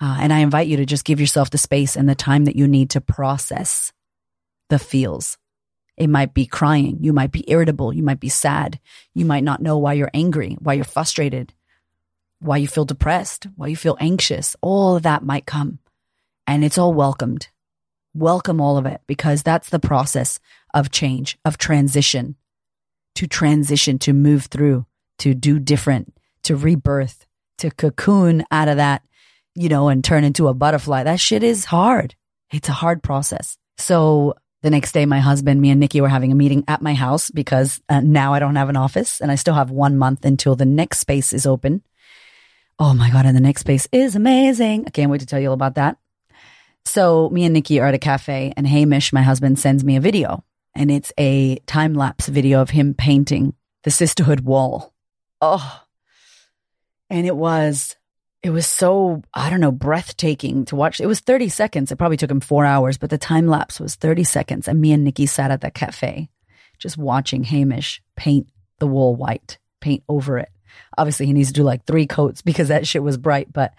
Uh, 0.00 0.18
and 0.20 0.32
I 0.32 0.40
invite 0.40 0.68
you 0.68 0.76
to 0.76 0.86
just 0.86 1.06
give 1.06 1.20
yourself 1.20 1.48
the 1.48 1.58
space 1.58 1.96
and 1.96 2.06
the 2.06 2.14
time 2.14 2.44
that 2.44 2.56
you 2.56 2.68
need 2.68 2.90
to 2.90 3.00
process 3.00 3.92
the 4.68 4.78
feels. 4.78 5.38
It 5.96 6.08
might 6.08 6.34
be 6.34 6.46
crying. 6.46 6.98
You 7.00 7.14
might 7.14 7.32
be 7.32 7.50
irritable. 7.50 7.94
You 7.94 8.02
might 8.02 8.20
be 8.20 8.28
sad. 8.28 8.78
You 9.14 9.24
might 9.24 9.42
not 9.42 9.62
know 9.62 9.78
why 9.78 9.94
you're 9.94 10.10
angry, 10.12 10.56
why 10.60 10.74
you're 10.74 10.84
frustrated 10.84 11.54
why 12.40 12.56
you 12.56 12.68
feel 12.68 12.84
depressed, 12.84 13.46
why 13.56 13.68
you 13.68 13.76
feel 13.76 13.96
anxious, 14.00 14.56
all 14.60 14.96
of 14.96 15.02
that 15.02 15.24
might 15.24 15.46
come. 15.46 15.78
And 16.46 16.64
it's 16.64 16.78
all 16.78 16.94
welcomed. 16.94 17.48
Welcome 18.14 18.60
all 18.60 18.78
of 18.78 18.86
it 18.86 19.00
because 19.06 19.42
that's 19.42 19.68
the 19.68 19.78
process 19.78 20.40
of 20.74 20.90
change, 20.90 21.38
of 21.44 21.58
transition, 21.58 22.36
to 23.16 23.26
transition, 23.26 23.98
to 24.00 24.12
move 24.12 24.46
through, 24.46 24.86
to 25.18 25.34
do 25.34 25.58
different, 25.58 26.14
to 26.42 26.56
rebirth, 26.56 27.26
to 27.58 27.70
cocoon 27.70 28.44
out 28.50 28.68
of 28.68 28.76
that, 28.76 29.02
you 29.54 29.68
know, 29.68 29.88
and 29.88 30.02
turn 30.02 30.24
into 30.24 30.48
a 30.48 30.54
butterfly. 30.54 31.02
That 31.02 31.20
shit 31.20 31.42
is 31.42 31.64
hard. 31.64 32.14
It's 32.52 32.68
a 32.68 32.72
hard 32.72 33.02
process. 33.02 33.58
So 33.76 34.34
the 34.62 34.70
next 34.70 34.92
day, 34.92 35.06
my 35.06 35.20
husband, 35.20 35.60
me 35.60 35.70
and 35.70 35.80
Nikki 35.80 36.00
were 36.00 36.08
having 36.08 36.32
a 36.32 36.36
meeting 36.36 36.64
at 36.66 36.82
my 36.82 36.94
house 36.94 37.30
because 37.30 37.80
uh, 37.88 38.00
now 38.00 38.34
I 38.34 38.38
don't 38.38 38.56
have 38.56 38.68
an 38.68 38.76
office 38.76 39.20
and 39.20 39.30
I 39.30 39.36
still 39.36 39.54
have 39.54 39.70
one 39.70 39.96
month 39.98 40.24
until 40.24 40.56
the 40.56 40.64
next 40.64 40.98
space 40.98 41.32
is 41.32 41.46
open. 41.46 41.82
Oh 42.78 42.94
my 42.94 43.10
God. 43.10 43.26
And 43.26 43.36
the 43.36 43.40
next 43.40 43.62
space 43.62 43.88
is 43.92 44.14
amazing. 44.14 44.84
I 44.86 44.90
can't 44.90 45.10
wait 45.10 45.20
to 45.20 45.26
tell 45.26 45.40
you 45.40 45.48
all 45.48 45.54
about 45.54 45.74
that. 45.74 45.98
So 46.84 47.28
me 47.30 47.44
and 47.44 47.52
Nikki 47.52 47.80
are 47.80 47.86
at 47.86 47.94
a 47.94 47.98
cafe 47.98 48.52
and 48.56 48.66
Hamish, 48.66 49.12
my 49.12 49.22
husband, 49.22 49.58
sends 49.58 49.84
me 49.84 49.96
a 49.96 50.00
video 50.00 50.44
and 50.74 50.90
it's 50.90 51.12
a 51.18 51.56
time 51.66 51.94
lapse 51.94 52.28
video 52.28 52.62
of 52.62 52.70
him 52.70 52.94
painting 52.94 53.54
the 53.82 53.90
sisterhood 53.90 54.40
wall. 54.40 54.94
Oh, 55.40 55.82
and 57.10 57.26
it 57.26 57.36
was, 57.36 57.96
it 58.42 58.50
was 58.50 58.66
so, 58.66 59.22
I 59.34 59.50
don't 59.50 59.60
know, 59.60 59.72
breathtaking 59.72 60.64
to 60.66 60.76
watch. 60.76 61.00
It 61.00 61.06
was 61.06 61.20
30 61.20 61.48
seconds. 61.48 61.90
It 61.90 61.96
probably 61.96 62.16
took 62.16 62.30
him 62.30 62.40
four 62.40 62.64
hours, 62.64 62.96
but 62.96 63.10
the 63.10 63.18
time 63.18 63.48
lapse 63.48 63.80
was 63.80 63.94
30 63.96 64.24
seconds. 64.24 64.68
And 64.68 64.80
me 64.80 64.92
and 64.92 65.04
Nikki 65.04 65.26
sat 65.26 65.50
at 65.50 65.60
that 65.62 65.74
cafe 65.74 66.28
just 66.78 66.96
watching 66.96 67.44
Hamish 67.44 68.02
paint 68.16 68.48
the 68.78 68.86
wall 68.86 69.16
white, 69.16 69.58
paint 69.80 70.04
over 70.08 70.38
it. 70.38 70.50
Obviously, 70.96 71.26
he 71.26 71.32
needs 71.32 71.48
to 71.48 71.54
do 71.54 71.62
like 71.62 71.84
three 71.84 72.06
coats 72.06 72.42
because 72.42 72.68
that 72.68 72.86
shit 72.86 73.02
was 73.02 73.16
bright. 73.16 73.52
But 73.52 73.74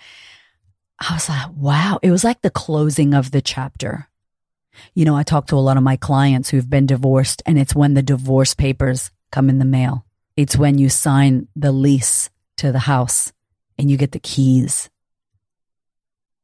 I 1.00 1.14
was 1.14 1.30
like, 1.30 1.50
wow, 1.56 2.00
it 2.02 2.12
was 2.12 2.24
like 2.24 2.42
the 2.42 2.50
closing 2.50 3.14
of 3.14 3.32
the 3.32 3.42
chapter. 3.42 4.08
You 4.94 5.06
know, 5.06 5.16
I 5.16 5.24
talk 5.24 5.48
to 5.48 5.56
a 5.56 5.58
lot 5.58 5.78
of 5.78 5.84
my 5.84 5.98
clients 5.98 6.50
who've 6.50 6.70
been 6.70 6.86
divorced, 6.86 7.42
and 7.46 7.60
it's 7.60 7.76
when 7.76 7.94
the 7.94 8.02
divorce 8.02 8.54
papers 8.54 9.12
come 9.32 9.50
in 9.50 9.60
the 9.60 9.66
mail. 9.66 10.06
It's 10.36 10.58
when 10.58 10.78
you 10.78 10.90
sign 10.90 11.48
the 11.56 11.72
lease 11.72 12.30
to 12.58 12.72
the 12.72 12.80
house 12.80 13.34
and 13.78 13.92
you 13.92 13.98
get 13.98 14.12
the 14.14 14.20
keys. 14.20 14.90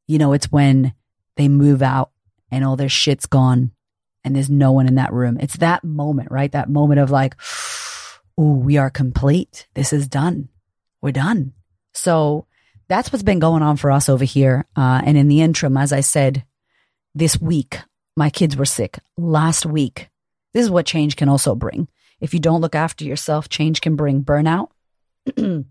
You 0.06 0.18
know, 0.18 0.32
it's 0.32 0.52
when 0.52 0.92
they 1.36 1.48
move 1.48 1.82
out 1.82 2.10
and 2.50 2.64
all 2.64 2.76
their 2.76 2.88
shit's 2.88 3.26
gone 3.26 3.72
and 4.24 4.34
there's 4.34 4.50
no 4.50 4.72
one 4.72 4.86
in 4.86 4.96
that 4.96 5.12
room. 5.12 5.38
It's 5.40 5.56
that 5.58 5.84
moment, 5.84 6.30
right? 6.30 6.50
That 6.52 6.68
moment 6.68 7.00
of 7.00 7.10
like, 7.10 7.36
oh, 8.38 8.52
we 8.54 8.76
are 8.76 8.90
complete. 8.90 9.66
This 9.74 9.92
is 9.92 10.08
done. 10.08 10.48
We're 11.00 11.12
done. 11.12 11.52
So 11.94 12.46
that's 12.88 13.12
what's 13.12 13.22
been 13.22 13.38
going 13.38 13.62
on 13.62 13.76
for 13.76 13.90
us 13.90 14.08
over 14.08 14.24
here. 14.24 14.66
Uh, 14.76 15.00
and 15.04 15.16
in 15.16 15.28
the 15.28 15.40
interim, 15.40 15.76
as 15.76 15.92
I 15.92 16.00
said, 16.00 16.44
this 17.14 17.40
week, 17.40 17.78
my 18.16 18.30
kids 18.30 18.56
were 18.56 18.64
sick. 18.64 18.98
Last 19.16 19.66
week, 19.66 20.08
this 20.52 20.64
is 20.64 20.70
what 20.70 20.86
change 20.86 21.16
can 21.16 21.28
also 21.28 21.54
bring. 21.54 21.88
If 22.20 22.32
you 22.32 22.40
don't 22.40 22.60
look 22.60 22.74
after 22.74 23.04
yourself, 23.04 23.48
change 23.48 23.80
can 23.80 23.96
bring 23.96 24.24
burnout. 24.24 24.68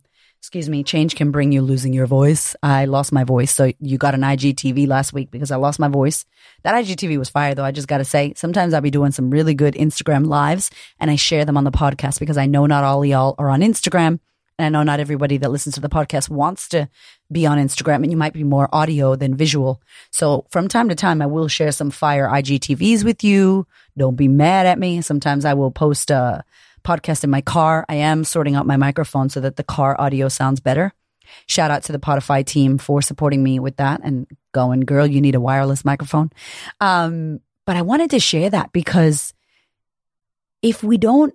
Excuse 0.45 0.69
me, 0.69 0.83
change 0.83 1.15
can 1.15 1.31
bring 1.31 1.51
you 1.51 1.63
losing 1.63 1.91
your 1.91 2.05
voice. 2.05 2.55
I 2.61 2.85
lost 2.85 3.11
my 3.11 3.23
voice. 3.23 3.51
So 3.51 3.71
you 3.79 3.97
got 3.97 4.13
an 4.13 4.21
IGTV 4.21 4.87
last 4.87 5.11
week 5.11 5.31
because 5.31 5.49
I 5.49 5.55
lost 5.55 5.79
my 5.79 5.87
voice. 5.87 6.23
That 6.61 6.75
IGTV 6.75 7.17
was 7.17 7.29
fire 7.29 7.55
though. 7.55 7.65
I 7.65 7.71
just 7.71 7.87
got 7.87 7.97
to 7.97 8.05
say, 8.05 8.31
sometimes 8.35 8.71
I'll 8.71 8.79
be 8.79 8.91
doing 8.91 9.11
some 9.11 9.31
really 9.31 9.55
good 9.55 9.73
Instagram 9.73 10.27
lives 10.27 10.69
and 10.99 11.09
I 11.09 11.15
share 11.15 11.45
them 11.45 11.57
on 11.57 11.63
the 11.63 11.71
podcast 11.71 12.19
because 12.19 12.37
I 12.37 12.45
know 12.45 12.67
not 12.67 12.83
all 12.83 13.03
y'all 13.03 13.33
are 13.39 13.49
on 13.49 13.61
Instagram. 13.61 14.19
And 14.59 14.67
I 14.67 14.69
know 14.69 14.83
not 14.83 14.99
everybody 14.99 15.37
that 15.37 15.49
listens 15.49 15.73
to 15.75 15.81
the 15.81 15.89
podcast 15.89 16.29
wants 16.29 16.69
to 16.69 16.89
be 17.31 17.47
on 17.47 17.57
Instagram 17.57 18.03
and 18.03 18.11
you 18.11 18.15
might 18.15 18.33
be 18.33 18.43
more 18.43 18.69
audio 18.71 19.15
than 19.15 19.33
visual. 19.35 19.81
So 20.11 20.45
from 20.51 20.67
time 20.67 20.89
to 20.89 20.95
time, 20.95 21.23
I 21.23 21.25
will 21.25 21.47
share 21.47 21.71
some 21.71 21.89
fire 21.89 22.27
IGTVs 22.27 23.03
with 23.03 23.23
you. 23.23 23.65
Don't 23.97 24.15
be 24.15 24.27
mad 24.27 24.67
at 24.67 24.77
me. 24.77 25.01
Sometimes 25.01 25.43
I 25.43 25.55
will 25.55 25.71
post 25.71 26.11
a 26.11 26.45
podcast 26.85 27.23
in 27.23 27.29
my 27.29 27.41
car. 27.41 27.85
I 27.89 27.95
am 27.95 28.23
sorting 28.23 28.55
out 28.55 28.65
my 28.65 28.77
microphone 28.77 29.29
so 29.29 29.41
that 29.41 29.55
the 29.55 29.63
car 29.63 29.99
audio 29.99 30.29
sounds 30.29 30.59
better. 30.59 30.93
Shout 31.47 31.71
out 31.71 31.83
to 31.83 31.91
the 31.91 31.99
Podify 31.99 32.45
team 32.45 32.77
for 32.77 33.01
supporting 33.01 33.43
me 33.43 33.59
with 33.59 33.77
that 33.77 34.01
and 34.03 34.27
going, 34.53 34.81
girl, 34.81 35.07
you 35.07 35.21
need 35.21 35.35
a 35.35 35.41
wireless 35.41 35.83
microphone. 35.83 36.29
Um, 36.79 37.41
but 37.65 37.75
I 37.75 37.81
wanted 37.81 38.11
to 38.11 38.19
share 38.19 38.49
that 38.51 38.71
because 38.71 39.33
if 40.61 40.83
we 40.83 40.97
don't 40.97 41.33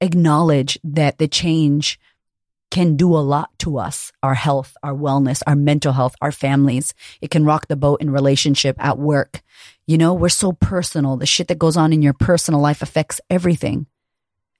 acknowledge 0.00 0.78
that 0.84 1.18
the 1.18 1.28
change 1.28 1.98
can 2.74 2.96
do 2.96 3.14
a 3.14 3.22
lot 3.22 3.56
to 3.60 3.78
us, 3.78 4.10
our 4.20 4.34
health, 4.34 4.76
our 4.82 4.92
wellness, 4.94 5.42
our 5.46 5.54
mental 5.54 5.92
health, 5.92 6.16
our 6.20 6.32
families. 6.32 6.92
It 7.20 7.30
can 7.30 7.44
rock 7.44 7.68
the 7.68 7.76
boat 7.76 8.00
in 8.02 8.10
relationship 8.10 8.74
at 8.80 8.98
work. 8.98 9.42
You 9.86 9.96
know, 9.96 10.12
we're 10.12 10.28
so 10.28 10.50
personal. 10.50 11.16
The 11.16 11.24
shit 11.24 11.46
that 11.48 11.58
goes 11.58 11.76
on 11.76 11.92
in 11.92 12.02
your 12.02 12.14
personal 12.14 12.60
life 12.60 12.82
affects 12.82 13.20
everything. 13.30 13.86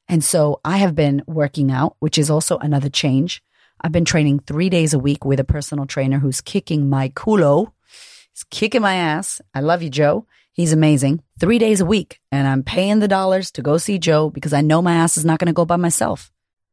And 0.09 0.23
so 0.23 0.61
I 0.65 0.79
have 0.79 0.95
been 0.95 1.23
working 1.27 1.71
out, 1.71 1.97
which 1.99 2.19
is 2.19 2.31
also 2.31 2.59
another 2.59 2.89
change. 2.89 3.43
I've 3.81 3.93
been 3.93 4.05
training 4.05 4.41
three 4.41 4.69
days 4.69 4.95
a 4.95 4.99
week 4.99 5.25
with 5.25 5.41
a 5.41 5.45
personal 5.45 5.87
trainer 5.87 6.19
who's 6.19 6.41
kicking 6.41 6.89
my 6.89 7.09
culo. 7.11 7.73
He's 8.33 8.45
kicking 8.51 8.83
my 8.83 8.95
ass. 8.95 9.41
I 9.55 9.61
love 9.61 9.83
you, 9.83 9.91
Joe. 9.91 10.27
He's 10.53 10.73
amazing. 10.73 11.23
Three 11.41 11.59
days 11.59 11.81
a 11.81 11.87
week. 11.87 12.21
And 12.31 12.47
I'm 12.47 12.63
paying 12.63 13.01
the 13.01 13.09
dollars 13.09 13.51
to 13.53 13.63
go 13.63 13.77
see 13.77 13.99
Joe 13.99 14.31
because 14.31 14.53
I 14.53 14.61
know 14.61 14.81
my 14.81 14.95
ass 14.95 15.17
is 15.17 15.25
not 15.25 15.39
going 15.39 15.47
to 15.47 15.53
go 15.53 15.65
by 15.65 15.77
myself. 15.77 16.31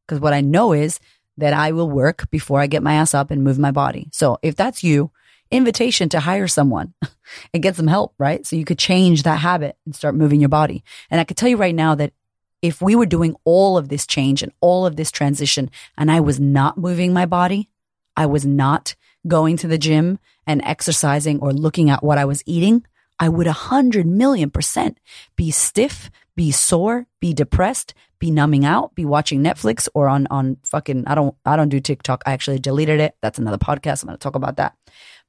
Because 0.07 0.21
what 0.21 0.33
I 0.33 0.41
know 0.41 0.73
is 0.73 0.99
that 1.37 1.53
I 1.53 1.71
will 1.71 1.89
work 1.89 2.29
before 2.29 2.59
I 2.59 2.67
get 2.67 2.83
my 2.83 2.93
ass 2.93 3.13
up 3.13 3.31
and 3.31 3.43
move 3.43 3.57
my 3.57 3.71
body. 3.71 4.09
So 4.11 4.37
if 4.43 4.55
that's 4.55 4.83
you, 4.83 5.11
invitation 5.49 6.09
to 6.09 6.19
hire 6.19 6.47
someone 6.47 6.93
and 7.53 7.63
get 7.63 7.75
some 7.75 7.87
help, 7.87 8.13
right? 8.17 8.45
So 8.45 8.55
you 8.55 8.65
could 8.65 8.79
change 8.79 9.23
that 9.23 9.39
habit 9.39 9.77
and 9.85 9.95
start 9.95 10.15
moving 10.15 10.39
your 10.39 10.49
body. 10.49 10.83
And 11.09 11.19
I 11.19 11.23
could 11.23 11.37
tell 11.37 11.49
you 11.49 11.57
right 11.57 11.75
now 11.75 11.95
that 11.95 12.13
if 12.61 12.81
we 12.81 12.95
were 12.95 13.05
doing 13.05 13.35
all 13.43 13.77
of 13.77 13.89
this 13.89 14.05
change 14.05 14.43
and 14.43 14.51
all 14.61 14.85
of 14.85 14.95
this 14.95 15.11
transition 15.11 15.69
and 15.97 16.11
I 16.11 16.19
was 16.19 16.39
not 16.39 16.77
moving 16.77 17.13
my 17.13 17.25
body, 17.25 17.69
I 18.15 18.25
was 18.25 18.45
not 18.45 18.95
going 19.27 19.57
to 19.57 19.67
the 19.67 19.77
gym 19.77 20.19
and 20.47 20.61
exercising 20.63 21.39
or 21.39 21.53
looking 21.53 21.89
at 21.89 22.03
what 22.03 22.17
I 22.17 22.25
was 22.25 22.43
eating, 22.45 22.85
I 23.19 23.29
would 23.29 23.47
a 23.47 23.51
hundred 23.53 24.07
million 24.07 24.49
percent 24.49 24.99
be 25.35 25.51
stiff, 25.51 26.09
be 26.35 26.51
sore, 26.51 27.07
be 27.19 27.33
depressed, 27.33 27.93
be 28.19 28.31
numbing 28.31 28.65
out, 28.65 28.95
be 28.95 29.05
watching 29.05 29.43
Netflix 29.43 29.87
or 29.93 30.07
on, 30.07 30.27
on 30.31 30.57
fucking, 30.65 31.05
I 31.07 31.15
don't, 31.15 31.35
I 31.45 31.55
don't 31.55 31.69
do 31.69 31.79
TikTok. 31.79 32.23
I 32.25 32.33
actually 32.33 32.59
deleted 32.59 32.99
it. 32.99 33.15
That's 33.21 33.39
another 33.39 33.57
podcast. 33.57 34.03
I'm 34.03 34.07
going 34.07 34.17
to 34.17 34.23
talk 34.23 34.35
about 34.35 34.57
that. 34.57 34.75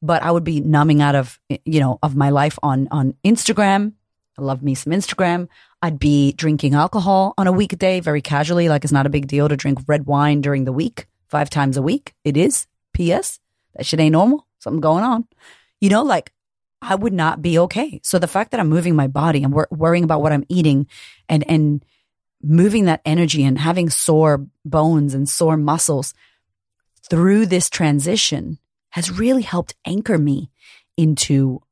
But 0.00 0.22
I 0.22 0.30
would 0.30 0.44
be 0.44 0.60
numbing 0.60 1.00
out 1.00 1.14
of, 1.14 1.38
you 1.64 1.80
know, 1.80 1.98
of 2.02 2.16
my 2.16 2.30
life 2.30 2.58
on, 2.62 2.88
on 2.90 3.14
Instagram. 3.24 3.92
I 4.38 4.42
love 4.42 4.62
me 4.62 4.74
some 4.74 4.92
Instagram. 4.92 5.48
I'd 5.82 5.98
be 5.98 6.32
drinking 6.32 6.74
alcohol 6.74 7.34
on 7.36 7.46
a 7.46 7.52
weekday 7.52 8.00
very 8.00 8.22
casually. 8.22 8.68
Like 8.68 8.84
it's 8.84 8.92
not 8.92 9.06
a 9.06 9.10
big 9.10 9.26
deal 9.26 9.48
to 9.48 9.56
drink 9.56 9.80
red 9.86 10.06
wine 10.06 10.40
during 10.40 10.64
the 10.64 10.72
week, 10.72 11.06
five 11.28 11.50
times 11.50 11.76
a 11.76 11.82
week. 11.82 12.14
It 12.24 12.36
is. 12.36 12.66
P.S. 12.94 13.40
That 13.74 13.86
shit 13.86 14.00
ain't 14.00 14.12
normal. 14.12 14.46
Something 14.58 14.80
going 14.80 15.04
on. 15.04 15.26
You 15.80 15.90
know, 15.90 16.02
like 16.02 16.32
I 16.80 16.94
would 16.94 17.12
not 17.12 17.42
be 17.42 17.58
okay. 17.60 18.00
So 18.02 18.18
the 18.18 18.26
fact 18.26 18.50
that 18.50 18.60
I'm 18.60 18.68
moving 18.68 18.96
my 18.96 19.06
body 19.06 19.42
and 19.42 19.52
wor- 19.52 19.68
worrying 19.70 20.04
about 20.04 20.22
what 20.22 20.32
I'm 20.32 20.44
eating 20.48 20.86
and, 21.28 21.48
and 21.48 21.84
moving 22.42 22.86
that 22.86 23.02
energy 23.04 23.44
and 23.44 23.58
having 23.58 23.88
sore 23.88 24.46
bones 24.64 25.14
and 25.14 25.28
sore 25.28 25.56
muscles 25.56 26.14
through 27.08 27.46
this 27.46 27.70
transition 27.70 28.58
has 28.90 29.10
really 29.10 29.42
helped 29.42 29.74
anchor 29.84 30.18
me 30.18 30.50
into 30.96 31.62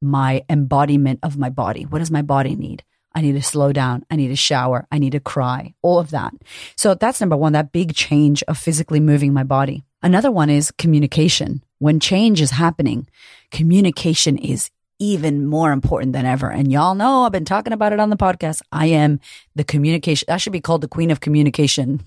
my 0.00 0.44
embodiment 0.48 1.20
of 1.22 1.36
my 1.36 1.50
body. 1.50 1.84
What 1.84 1.98
does 1.98 2.10
my 2.10 2.22
body 2.22 2.54
need? 2.54 2.84
I 3.14 3.20
need 3.20 3.32
to 3.32 3.42
slow 3.42 3.72
down. 3.72 4.04
I 4.10 4.16
need 4.16 4.28
to 4.28 4.36
shower. 4.36 4.86
I 4.92 4.98
need 4.98 5.12
to 5.12 5.20
cry. 5.20 5.74
All 5.82 5.98
of 5.98 6.10
that. 6.10 6.34
So 6.76 6.94
that's 6.94 7.20
number 7.20 7.36
one, 7.36 7.52
that 7.52 7.72
big 7.72 7.94
change 7.94 8.42
of 8.44 8.58
physically 8.58 9.00
moving 9.00 9.32
my 9.32 9.44
body. 9.44 9.84
Another 10.02 10.30
one 10.30 10.50
is 10.50 10.70
communication. 10.70 11.64
When 11.78 12.00
change 12.00 12.40
is 12.40 12.52
happening, 12.52 13.08
communication 13.50 14.38
is 14.38 14.70
even 15.00 15.46
more 15.46 15.72
important 15.72 16.12
than 16.12 16.26
ever. 16.26 16.50
And 16.50 16.72
y'all 16.72 16.94
know 16.94 17.22
I've 17.22 17.32
been 17.32 17.44
talking 17.44 17.72
about 17.72 17.92
it 17.92 18.00
on 18.00 18.10
the 18.10 18.16
podcast. 18.16 18.62
I 18.72 18.86
am 18.86 19.20
the 19.54 19.64
communication. 19.64 20.26
I 20.30 20.36
should 20.36 20.52
be 20.52 20.60
called 20.60 20.80
the 20.80 20.88
queen 20.88 21.10
of 21.10 21.20
communication, 21.20 22.04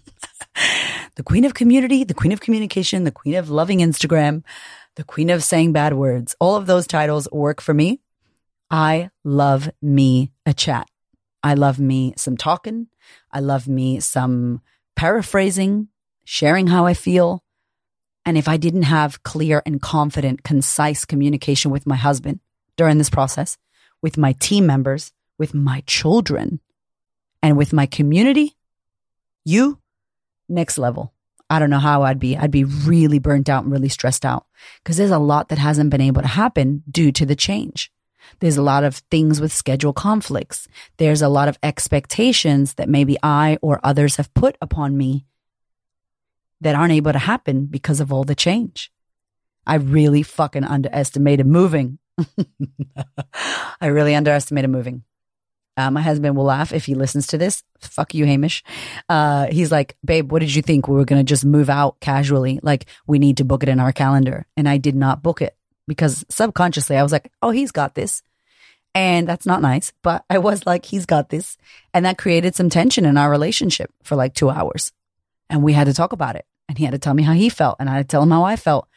the 1.15 1.23
queen 1.23 1.45
of 1.45 1.53
community, 1.53 2.03
the 2.03 2.13
queen 2.13 2.31
of 2.31 2.41
communication, 2.41 3.05
the 3.05 3.11
queen 3.11 3.35
of 3.35 3.49
loving 3.49 3.79
Instagram, 3.79 4.43
the 4.95 5.03
queen 5.03 5.29
of 5.29 5.43
saying 5.43 5.73
bad 5.73 5.93
words. 5.93 6.35
All 6.39 6.55
of 6.55 6.67
those 6.67 6.87
titles 6.87 7.27
work 7.31 7.61
for 7.61 7.73
me. 7.73 8.01
I 8.69 9.09
love 9.23 9.69
me 9.81 10.31
a 10.45 10.53
chat. 10.53 10.87
I 11.43 11.55
love 11.55 11.79
me 11.79 12.13
some 12.17 12.37
talking. 12.37 12.87
I 13.31 13.39
love 13.39 13.67
me 13.67 13.99
some 13.99 14.61
paraphrasing, 14.95 15.87
sharing 16.23 16.67
how 16.67 16.85
I 16.85 16.93
feel. 16.93 17.43
And 18.25 18.37
if 18.37 18.47
I 18.47 18.57
didn't 18.57 18.83
have 18.83 19.23
clear 19.23 19.63
and 19.65 19.81
confident, 19.81 20.43
concise 20.43 21.05
communication 21.05 21.71
with 21.71 21.87
my 21.87 21.95
husband 21.95 22.39
during 22.77 22.97
this 22.97 23.09
process, 23.09 23.57
with 24.01 24.17
my 24.17 24.33
team 24.33 24.65
members, 24.65 25.11
with 25.37 25.53
my 25.53 25.83
children, 25.87 26.59
and 27.41 27.57
with 27.57 27.73
my 27.73 27.87
community, 27.87 28.55
you, 29.43 29.79
next 30.47 30.77
level. 30.77 31.13
I 31.51 31.59
don't 31.59 31.69
know 31.69 31.79
how 31.79 32.03
I'd 32.03 32.17
be. 32.17 32.37
I'd 32.37 32.49
be 32.49 32.63
really 32.63 33.19
burnt 33.19 33.49
out 33.49 33.63
and 33.63 33.71
really 33.73 33.89
stressed 33.89 34.25
out 34.25 34.45
because 34.81 34.95
there's 34.95 35.11
a 35.11 35.19
lot 35.19 35.49
that 35.49 35.57
hasn't 35.57 35.89
been 35.89 35.99
able 35.99 36.21
to 36.21 36.27
happen 36.29 36.81
due 36.89 37.11
to 37.11 37.25
the 37.25 37.35
change. 37.35 37.91
There's 38.39 38.55
a 38.55 38.61
lot 38.61 38.85
of 38.85 38.95
things 39.11 39.41
with 39.41 39.51
schedule 39.51 39.91
conflicts. 39.91 40.69
There's 40.95 41.21
a 41.21 41.27
lot 41.27 41.49
of 41.49 41.59
expectations 41.61 42.75
that 42.75 42.87
maybe 42.87 43.17
I 43.21 43.57
or 43.61 43.81
others 43.83 44.15
have 44.15 44.33
put 44.33 44.57
upon 44.61 44.95
me 44.95 45.25
that 46.61 46.75
aren't 46.75 46.93
able 46.93 47.11
to 47.11 47.19
happen 47.19 47.65
because 47.65 47.99
of 47.99 48.13
all 48.13 48.23
the 48.23 48.33
change. 48.33 48.89
I 49.67 49.75
really 49.75 50.23
fucking 50.23 50.63
underestimated 50.63 51.47
moving. 51.47 51.99
I 53.81 53.87
really 53.87 54.15
underestimated 54.15 54.69
moving. 54.69 55.03
Uh, 55.81 55.89
my 55.89 56.01
husband 56.01 56.35
will 56.35 56.43
laugh 56.43 56.73
if 56.73 56.85
he 56.85 56.93
listens 56.93 57.27
to 57.27 57.37
this. 57.39 57.63
Fuck 57.79 58.13
you, 58.13 58.25
Hamish. 58.25 58.63
Uh, 59.09 59.47
he's 59.47 59.71
like, 59.71 59.97
babe, 60.05 60.31
what 60.31 60.39
did 60.39 60.53
you 60.53 60.61
think? 60.61 60.87
We 60.87 60.95
were 60.95 61.05
going 61.05 61.19
to 61.19 61.27
just 61.27 61.43
move 61.43 61.69
out 61.69 61.99
casually. 61.99 62.59
Like, 62.61 62.85
we 63.07 63.17
need 63.17 63.37
to 63.37 63.45
book 63.45 63.63
it 63.63 63.69
in 63.69 63.79
our 63.79 63.91
calendar. 63.91 64.45
And 64.55 64.69
I 64.69 64.77
did 64.77 64.95
not 64.95 65.23
book 65.23 65.41
it 65.41 65.55
because 65.87 66.23
subconsciously 66.29 66.97
I 66.97 67.03
was 67.03 67.11
like, 67.11 67.31
oh, 67.41 67.49
he's 67.49 67.71
got 67.71 67.95
this. 67.95 68.21
And 68.93 69.27
that's 69.27 69.45
not 69.45 69.61
nice, 69.61 69.93
but 70.03 70.23
I 70.29 70.37
was 70.37 70.65
like, 70.65 70.85
he's 70.85 71.05
got 71.05 71.29
this. 71.29 71.57
And 71.93 72.05
that 72.05 72.17
created 72.17 72.55
some 72.55 72.69
tension 72.69 73.05
in 73.05 73.17
our 73.17 73.31
relationship 73.31 73.89
for 74.03 74.15
like 74.15 74.33
two 74.33 74.49
hours. 74.49 74.91
And 75.49 75.63
we 75.63 75.73
had 75.73 75.87
to 75.87 75.93
talk 75.93 76.13
about 76.13 76.35
it. 76.35 76.45
And 76.69 76.77
he 76.77 76.83
had 76.83 76.91
to 76.91 76.99
tell 76.99 77.13
me 77.13 77.23
how 77.23 77.33
he 77.33 77.49
felt. 77.49 77.77
And 77.79 77.89
I 77.89 77.93
had 77.95 78.07
to 78.07 78.11
tell 78.11 78.23
him 78.23 78.31
how 78.31 78.43
I 78.43 78.55
felt. 78.55 78.87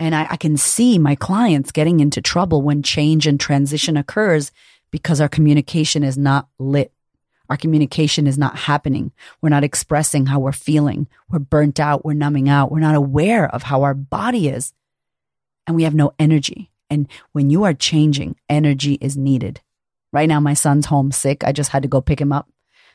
And 0.00 0.14
I, 0.14 0.26
I 0.30 0.36
can 0.36 0.56
see 0.56 0.98
my 0.98 1.14
clients 1.14 1.72
getting 1.72 2.00
into 2.00 2.20
trouble 2.20 2.62
when 2.62 2.82
change 2.82 3.26
and 3.26 3.38
transition 3.38 3.96
occurs 3.96 4.50
because 4.90 5.20
our 5.20 5.28
communication 5.28 6.02
is 6.02 6.16
not 6.16 6.48
lit. 6.58 6.92
Our 7.48 7.56
communication 7.56 8.26
is 8.26 8.38
not 8.38 8.56
happening. 8.56 9.12
We're 9.40 9.50
not 9.50 9.64
expressing 9.64 10.26
how 10.26 10.40
we're 10.40 10.52
feeling. 10.52 11.06
We're 11.28 11.38
burnt 11.38 11.78
out. 11.78 12.04
We're 12.04 12.14
numbing 12.14 12.48
out. 12.48 12.72
We're 12.72 12.80
not 12.80 12.96
aware 12.96 13.48
of 13.48 13.62
how 13.62 13.82
our 13.82 13.94
body 13.94 14.48
is. 14.48 14.72
And 15.66 15.76
we 15.76 15.84
have 15.84 15.94
no 15.94 16.12
energy. 16.18 16.70
And 16.90 17.08
when 17.32 17.50
you 17.50 17.64
are 17.64 17.74
changing, 17.74 18.36
energy 18.48 18.94
is 18.94 19.16
needed. 19.16 19.60
Right 20.12 20.28
now, 20.28 20.40
my 20.40 20.54
son's 20.54 20.86
home 20.86 21.12
sick. 21.12 21.44
I 21.44 21.52
just 21.52 21.70
had 21.70 21.82
to 21.82 21.88
go 21.88 22.00
pick 22.00 22.20
him 22.20 22.32
up. 22.32 22.48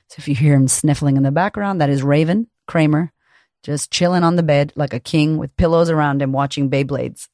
So 0.07 0.15
if 0.17 0.27
you 0.27 0.35
hear 0.35 0.55
him 0.55 0.67
sniffling 0.67 1.17
in 1.17 1.23
the 1.23 1.31
background, 1.31 1.79
that 1.79 1.89
is 1.89 2.03
Raven 2.03 2.47
Cramer, 2.67 3.13
just 3.63 3.91
chilling 3.91 4.23
on 4.23 4.35
the 4.35 4.43
bed 4.43 4.73
like 4.75 4.93
a 4.93 4.99
king 4.99 5.37
with 5.37 5.55
pillows 5.55 5.89
around 5.89 6.21
him 6.21 6.31
watching 6.31 6.69
Beyblades. 6.69 7.27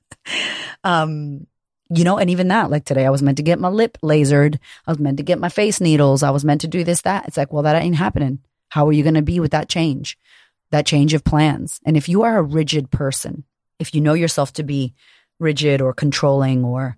um, 0.84 1.46
you 1.90 2.04
know, 2.04 2.18
and 2.18 2.28
even 2.28 2.48
that, 2.48 2.70
like 2.70 2.84
today, 2.84 3.06
I 3.06 3.10
was 3.10 3.22
meant 3.22 3.38
to 3.38 3.42
get 3.42 3.58
my 3.58 3.68
lip 3.68 3.96
lasered. 4.02 4.58
I 4.86 4.90
was 4.90 4.98
meant 4.98 5.16
to 5.16 5.22
get 5.22 5.38
my 5.38 5.48
face 5.48 5.80
needles. 5.80 6.22
I 6.22 6.30
was 6.30 6.44
meant 6.44 6.60
to 6.60 6.68
do 6.68 6.84
this, 6.84 7.02
that. 7.02 7.26
It's 7.26 7.36
like, 7.36 7.52
well, 7.52 7.62
that 7.62 7.80
ain't 7.80 7.96
happening. 7.96 8.40
How 8.68 8.86
are 8.86 8.92
you 8.92 9.02
going 9.02 9.14
to 9.14 9.22
be 9.22 9.40
with 9.40 9.52
that 9.52 9.70
change, 9.70 10.18
that 10.70 10.84
change 10.84 11.14
of 11.14 11.24
plans? 11.24 11.80
And 11.86 11.96
if 11.96 12.08
you 12.08 12.22
are 12.22 12.36
a 12.36 12.42
rigid 12.42 12.90
person, 12.90 13.44
if 13.78 13.94
you 13.94 14.02
know 14.02 14.12
yourself 14.12 14.52
to 14.54 14.62
be 14.62 14.94
rigid 15.38 15.80
or 15.80 15.94
controlling 15.94 16.62
or 16.64 16.97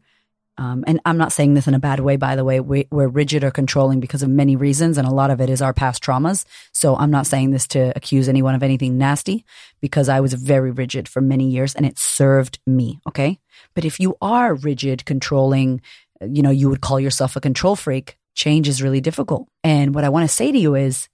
um, 0.61 0.85
and 0.87 1.01
I'm 1.07 1.17
not 1.17 1.33
saying 1.33 1.55
this 1.55 1.67
in 1.67 1.73
a 1.73 1.79
bad 1.79 2.01
way, 2.01 2.17
by 2.17 2.37
the 2.37 2.45
way. 2.45 2.61
We, 2.61 2.87
are 2.93 3.09
rigid 3.09 3.43
or 3.43 3.51
controlling 3.51 3.99
because 3.99 4.23
of 4.23 4.29
many 4.29 4.57
reasons, 4.57 4.99
and 4.99 5.09
a 5.09 5.11
lot 5.11 5.31
of 5.31 5.41
it 5.41 5.49
is 5.49 5.63
our 5.63 5.73
past 5.73 6.05
traumas. 6.05 6.45
So 6.71 6.97
I'm 6.97 7.11
not 7.11 7.27
saying 7.27 7.51
this 7.51 7.67
to 7.69 7.95
accuse 7.97 8.29
anyone 8.29 8.55
of 8.55 8.63
anything 8.63 8.99
nasty 8.99 9.47
because 9.81 10.11
I 10.11 10.21
was 10.21 10.35
very 10.35 10.71
rigid 10.71 11.09
for 11.09 11.23
many 11.23 11.49
years 11.49 11.75
and 11.75 11.87
it 11.87 11.99
served 11.99 12.59
me. 12.67 13.01
Okay. 13.09 13.39
But 13.75 13.87
if 13.87 13.99
you 13.99 14.19
are 14.21 14.55
rigid, 14.55 15.07
controlling, 15.07 15.81
you 16.21 16.43
know, 16.43 16.51
you 16.51 16.69
would 16.69 16.83
call 16.83 17.01
yourself 17.01 17.37
a 17.37 17.41
control 17.41 17.75
freak, 17.75 18.19
change 18.35 18.69
is 18.69 18.83
really 18.83 19.01
difficult. 19.01 19.49
And 19.65 19.95
what 19.95 20.05
I 20.05 20.11
want 20.11 20.29
to 20.29 20.35
say 20.35 20.53
to 20.53 20.59
you 20.59 20.75
is 20.75 21.09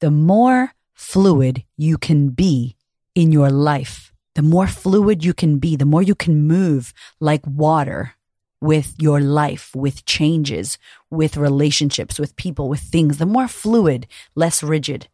the 0.00 0.10
more 0.10 0.72
fluid 0.94 1.64
you 1.76 1.98
can 1.98 2.30
be 2.30 2.76
in 3.14 3.30
your 3.30 3.50
life, 3.50 4.14
the 4.36 4.42
more 4.42 4.66
fluid 4.66 5.22
you 5.22 5.34
can 5.34 5.58
be, 5.58 5.76
the 5.76 5.84
more 5.84 6.02
you 6.02 6.14
can 6.14 6.46
move 6.46 6.94
like 7.20 7.46
water 7.46 8.15
with 8.60 8.94
your 8.98 9.20
life, 9.20 9.74
with 9.74 10.04
changes, 10.04 10.78
with 11.10 11.36
relationships, 11.36 12.18
with 12.18 12.36
people, 12.36 12.68
with 12.68 12.80
things, 12.80 13.18
the 13.18 13.26
more 13.26 13.48
fluid, 13.48 14.06
less 14.34 14.62
rigid. 14.62 15.08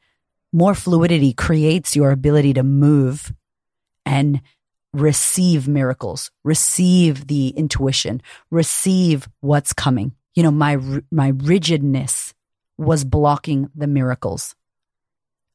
More 0.52 0.74
fluidity 0.74 1.32
creates 1.32 1.96
your 1.96 2.10
ability 2.10 2.54
to 2.54 2.62
move 2.62 3.32
and 4.04 4.40
receive 4.92 5.66
miracles, 5.66 6.30
receive 6.44 7.26
the 7.26 7.48
intuition, 7.48 8.20
receive 8.50 9.28
what's 9.40 9.72
coming. 9.72 10.12
You 10.34 10.42
know, 10.42 10.50
my, 10.50 10.78
my 11.10 11.28
rigidness 11.28 12.34
was 12.78 13.04
blocking 13.04 13.70
the 13.74 13.86
miracles. 13.86 14.54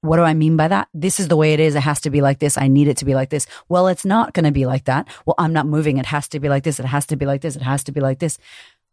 What 0.02 0.18
do 0.18 0.24
I 0.24 0.34
mean 0.34 0.58
by 0.58 0.68
that? 0.68 0.88
This 0.94 1.20
is 1.20 1.28
the 1.28 1.36
way 1.36 1.54
it 1.54 1.60
is. 1.60 1.76
It 1.76 1.82
has 1.82 2.00
to 2.02 2.10
be 2.10 2.22
like 2.22 2.40
this. 2.40 2.58
I 2.58 2.68
need 2.68 2.88
it 2.88 2.98
to 2.98 3.06
be 3.06 3.16
like 3.16 3.30
this. 3.30 3.48
Well, 3.68 3.88
it's 3.88 4.06
not 4.06 4.34
going 4.34 4.46
to 4.46 4.52
be 4.52 4.66
like 4.66 4.86
that. 4.86 5.08
Well, 5.26 5.36
I'm 5.38 5.54
not 5.54 5.66
moving. 5.66 5.98
It 5.98 6.06
has 6.06 6.28
to 6.30 6.40
be 6.40 6.50
like 6.50 6.64
this. 6.64 6.80
It 6.80 6.86
has 6.86 7.06
to 7.08 7.16
be 7.16 7.26
like 7.26 7.42
this. 7.42 7.56
It 7.56 7.64
has 7.64 7.84
to 7.86 7.92
be 7.92 8.00
like 8.00 8.20
this. 8.20 8.38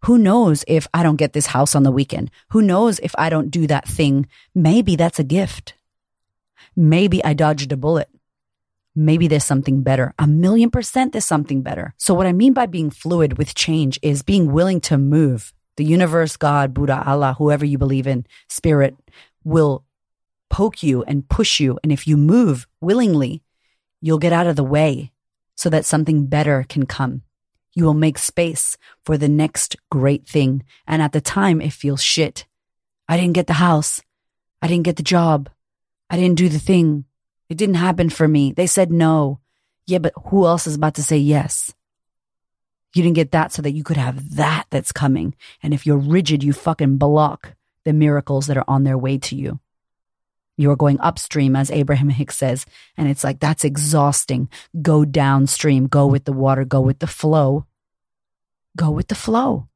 Who 0.04 0.18
knows 0.18 0.64
if 0.66 0.86
I 0.92 1.02
don't 1.02 1.16
get 1.16 1.32
this 1.32 1.46
house 1.46 1.74
on 1.74 1.82
the 1.82 1.92
weekend? 1.92 2.30
Who 2.50 2.62
knows 2.62 2.98
if 3.00 3.14
I 3.16 3.30
don't 3.30 3.50
do 3.50 3.66
that 3.66 3.88
thing? 3.88 4.26
Maybe 4.54 4.96
that's 4.96 5.18
a 5.18 5.24
gift. 5.24 5.74
Maybe 6.76 7.24
I 7.24 7.34
dodged 7.34 7.72
a 7.72 7.76
bullet. 7.76 8.08
Maybe 8.96 9.28
there's 9.28 9.44
something 9.44 9.82
better. 9.82 10.14
A 10.18 10.26
million 10.26 10.70
percent 10.70 11.12
there's 11.12 11.24
something 11.24 11.62
better. 11.62 11.94
So 11.96 12.14
what 12.14 12.26
I 12.26 12.32
mean 12.32 12.52
by 12.52 12.66
being 12.66 12.90
fluid 12.90 13.38
with 13.38 13.54
change 13.54 13.98
is 14.02 14.22
being 14.22 14.52
willing 14.52 14.80
to 14.82 14.98
move. 14.98 15.52
The 15.76 15.84
universe, 15.84 16.36
God, 16.36 16.72
Buddha, 16.72 17.02
Allah, 17.04 17.34
whoever 17.36 17.64
you 17.64 17.78
believe 17.78 18.06
in, 18.06 18.26
spirit 18.48 18.96
will 19.42 19.84
poke 20.54 20.84
you 20.84 21.02
and 21.02 21.28
push 21.28 21.58
you. 21.58 21.80
And 21.82 21.90
if 21.90 22.06
you 22.06 22.16
move 22.16 22.68
willingly, 22.80 23.42
you'll 24.00 24.20
get 24.20 24.32
out 24.32 24.46
of 24.46 24.54
the 24.54 24.62
way 24.62 25.10
so 25.56 25.68
that 25.68 25.84
something 25.84 26.26
better 26.26 26.64
can 26.68 26.86
come. 26.86 27.22
You 27.74 27.84
will 27.84 27.94
make 28.06 28.18
space 28.18 28.76
for 29.04 29.18
the 29.18 29.28
next 29.28 29.74
great 29.90 30.28
thing. 30.28 30.62
And 30.86 31.02
at 31.02 31.10
the 31.10 31.20
time, 31.20 31.60
it 31.60 31.72
feels 31.72 32.00
shit. 32.00 32.46
I 33.08 33.16
didn't 33.16 33.34
get 33.34 33.48
the 33.48 33.54
house. 33.54 34.00
I 34.62 34.68
didn't 34.68 34.84
get 34.84 34.94
the 34.94 35.02
job. 35.02 35.50
I 36.08 36.16
didn't 36.16 36.38
do 36.38 36.48
the 36.48 36.60
thing. 36.60 37.04
It 37.48 37.58
didn't 37.58 37.82
happen 37.82 38.08
for 38.08 38.28
me. 38.28 38.52
They 38.52 38.68
said 38.68 38.92
no. 38.92 39.40
Yeah, 39.88 39.98
but 39.98 40.12
who 40.26 40.46
else 40.46 40.68
is 40.68 40.76
about 40.76 40.94
to 40.94 41.02
say 41.02 41.18
yes? 41.18 41.74
You 42.94 43.02
didn't 43.02 43.16
get 43.16 43.32
that 43.32 43.50
so 43.50 43.60
that 43.62 43.72
you 43.72 43.82
could 43.82 43.96
have 43.96 44.36
that 44.36 44.66
that's 44.70 44.92
coming. 44.92 45.34
And 45.64 45.74
if 45.74 45.84
you're 45.84 45.98
rigid, 45.98 46.44
you 46.44 46.52
fucking 46.52 46.98
block 46.98 47.56
the 47.84 47.92
miracles 47.92 48.46
that 48.46 48.56
are 48.56 48.68
on 48.68 48.84
their 48.84 48.96
way 48.96 49.18
to 49.18 49.34
you. 49.34 49.58
You 50.56 50.70
are 50.70 50.76
going 50.76 51.00
upstream, 51.00 51.56
as 51.56 51.70
Abraham 51.70 52.08
Hicks 52.08 52.36
says. 52.36 52.66
And 52.96 53.08
it's 53.08 53.24
like, 53.24 53.40
that's 53.40 53.64
exhausting. 53.64 54.48
Go 54.80 55.04
downstream, 55.04 55.86
go 55.86 56.06
with 56.06 56.24
the 56.24 56.32
water, 56.32 56.64
go 56.64 56.80
with 56.80 57.00
the 57.00 57.06
flow. 57.06 57.66
Go 58.76 58.90
with 58.90 59.08
the 59.08 59.14
flow. 59.14 59.68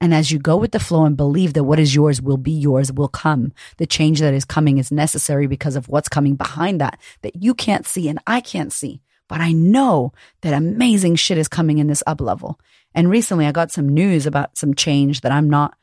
And 0.00 0.14
as 0.14 0.30
you 0.30 0.38
go 0.38 0.56
with 0.56 0.72
the 0.72 0.80
flow 0.80 1.04
and 1.04 1.16
believe 1.16 1.54
that 1.54 1.64
what 1.64 1.80
is 1.80 1.94
yours 1.94 2.22
will 2.22 2.36
be 2.36 2.52
yours, 2.52 2.92
will 2.92 3.08
come. 3.08 3.52
The 3.78 3.86
change 3.86 4.20
that 4.20 4.34
is 4.34 4.44
coming 4.44 4.78
is 4.78 4.92
necessary 4.92 5.46
because 5.46 5.76
of 5.76 5.88
what's 5.88 6.08
coming 6.08 6.36
behind 6.36 6.80
that, 6.80 7.00
that 7.22 7.36
you 7.42 7.52
can't 7.52 7.86
see 7.86 8.08
and 8.08 8.20
I 8.26 8.40
can't 8.40 8.72
see. 8.72 9.00
But 9.28 9.40
I 9.40 9.52
know 9.52 10.12
that 10.42 10.54
amazing 10.54 11.16
shit 11.16 11.36
is 11.36 11.48
coming 11.48 11.78
in 11.78 11.88
this 11.88 12.02
up 12.06 12.20
level. 12.20 12.60
And 12.94 13.10
recently 13.10 13.46
I 13.46 13.52
got 13.52 13.72
some 13.72 13.88
news 13.88 14.24
about 14.24 14.56
some 14.56 14.74
change 14.74 15.20
that 15.22 15.32
I'm 15.32 15.50
not 15.50 15.76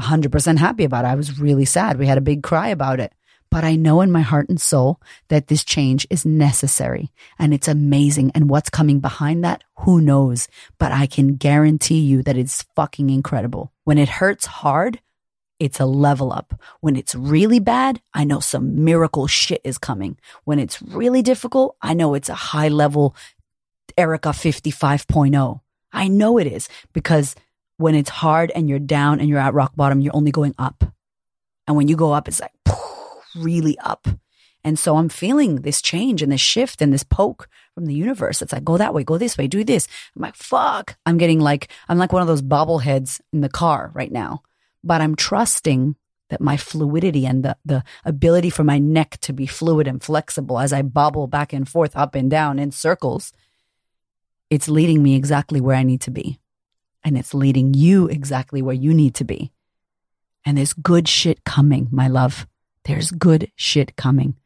100% 0.00 0.58
happy 0.58 0.84
about. 0.84 1.04
I 1.04 1.14
was 1.14 1.40
really 1.40 1.64
sad. 1.64 1.98
We 1.98 2.06
had 2.06 2.18
a 2.18 2.22
big 2.22 2.42
cry 2.42 2.68
about 2.68 3.00
it. 3.00 3.12
But 3.50 3.64
I 3.64 3.76
know 3.76 4.00
in 4.00 4.10
my 4.10 4.20
heart 4.20 4.48
and 4.48 4.60
soul 4.60 5.00
that 5.28 5.46
this 5.46 5.64
change 5.64 6.06
is 6.10 6.26
necessary 6.26 7.10
and 7.38 7.54
it's 7.54 7.68
amazing. 7.68 8.32
And 8.34 8.50
what's 8.50 8.70
coming 8.70 9.00
behind 9.00 9.44
that, 9.44 9.64
who 9.80 10.00
knows? 10.00 10.48
But 10.78 10.92
I 10.92 11.06
can 11.06 11.36
guarantee 11.36 12.00
you 12.00 12.22
that 12.22 12.36
it's 12.36 12.62
fucking 12.74 13.10
incredible. 13.10 13.72
When 13.84 13.98
it 13.98 14.08
hurts 14.08 14.46
hard, 14.46 15.00
it's 15.58 15.80
a 15.80 15.86
level 15.86 16.32
up. 16.32 16.60
When 16.80 16.96
it's 16.96 17.14
really 17.14 17.60
bad, 17.60 18.00
I 18.12 18.24
know 18.24 18.40
some 18.40 18.84
miracle 18.84 19.26
shit 19.26 19.60
is 19.64 19.78
coming. 19.78 20.18
When 20.44 20.58
it's 20.58 20.82
really 20.82 21.22
difficult, 21.22 21.76
I 21.80 21.94
know 21.94 22.14
it's 22.14 22.28
a 22.28 22.34
high 22.34 22.68
level 22.68 23.16
Erika 23.96 24.30
55.0. 24.30 25.60
I 25.92 26.08
know 26.08 26.38
it 26.38 26.46
is 26.46 26.68
because 26.92 27.34
when 27.78 27.94
it's 27.94 28.10
hard 28.10 28.50
and 28.54 28.68
you're 28.68 28.78
down 28.78 29.20
and 29.20 29.28
you're 29.28 29.38
at 29.38 29.54
rock 29.54 29.74
bottom, 29.76 30.00
you're 30.00 30.16
only 30.16 30.30
going 30.30 30.54
up. 30.58 30.84
And 31.66 31.76
when 31.76 31.88
you 31.88 31.96
go 31.96 32.12
up, 32.12 32.28
it's 32.28 32.40
like, 32.40 32.52
really 33.36 33.78
up. 33.78 34.08
And 34.64 34.78
so 34.78 34.96
I'm 34.96 35.08
feeling 35.08 35.56
this 35.62 35.80
change 35.80 36.22
and 36.22 36.32
this 36.32 36.40
shift 36.40 36.82
and 36.82 36.92
this 36.92 37.04
poke 37.04 37.48
from 37.74 37.86
the 37.86 37.94
universe. 37.94 38.42
It's 38.42 38.52
like, 38.52 38.64
go 38.64 38.76
that 38.76 38.92
way, 38.92 39.04
go 39.04 39.16
this 39.16 39.38
way, 39.38 39.46
do 39.46 39.62
this. 39.62 39.86
I'm 40.16 40.22
like, 40.22 40.34
fuck. 40.34 40.96
I'm 41.06 41.18
getting 41.18 41.38
like, 41.38 41.68
I'm 41.88 41.98
like 41.98 42.12
one 42.12 42.22
of 42.22 42.26
those 42.26 42.42
bobbleheads 42.42 43.20
in 43.32 43.42
the 43.42 43.48
car 43.48 43.92
right 43.94 44.10
now. 44.10 44.42
But 44.82 45.00
I'm 45.00 45.14
trusting 45.14 45.94
that 46.30 46.40
my 46.40 46.56
fluidity 46.56 47.26
and 47.26 47.44
the, 47.44 47.56
the 47.64 47.84
ability 48.04 48.50
for 48.50 48.64
my 48.64 48.78
neck 48.78 49.18
to 49.20 49.32
be 49.32 49.46
fluid 49.46 49.86
and 49.86 50.02
flexible 50.02 50.58
as 50.58 50.72
I 50.72 50.82
bobble 50.82 51.28
back 51.28 51.52
and 51.52 51.68
forth, 51.68 51.96
up 51.96 52.14
and 52.14 52.28
down 52.28 52.58
in 52.58 52.72
circles, 52.72 53.32
it's 54.50 54.68
leading 54.68 55.02
me 55.02 55.14
exactly 55.14 55.60
where 55.60 55.76
I 55.76 55.84
need 55.84 56.00
to 56.02 56.10
be. 56.10 56.40
And 57.04 57.16
it's 57.16 57.34
leading 57.34 57.74
you 57.74 58.08
exactly 58.08 58.62
where 58.62 58.74
you 58.74 58.92
need 58.92 59.14
to 59.16 59.24
be. 59.24 59.52
And 60.44 60.58
there's 60.58 60.72
good 60.72 61.06
shit 61.06 61.44
coming, 61.44 61.88
my 61.92 62.08
love. 62.08 62.46
There's 62.86 63.10
good 63.10 63.50
shit 63.56 63.96
coming. 63.96 64.36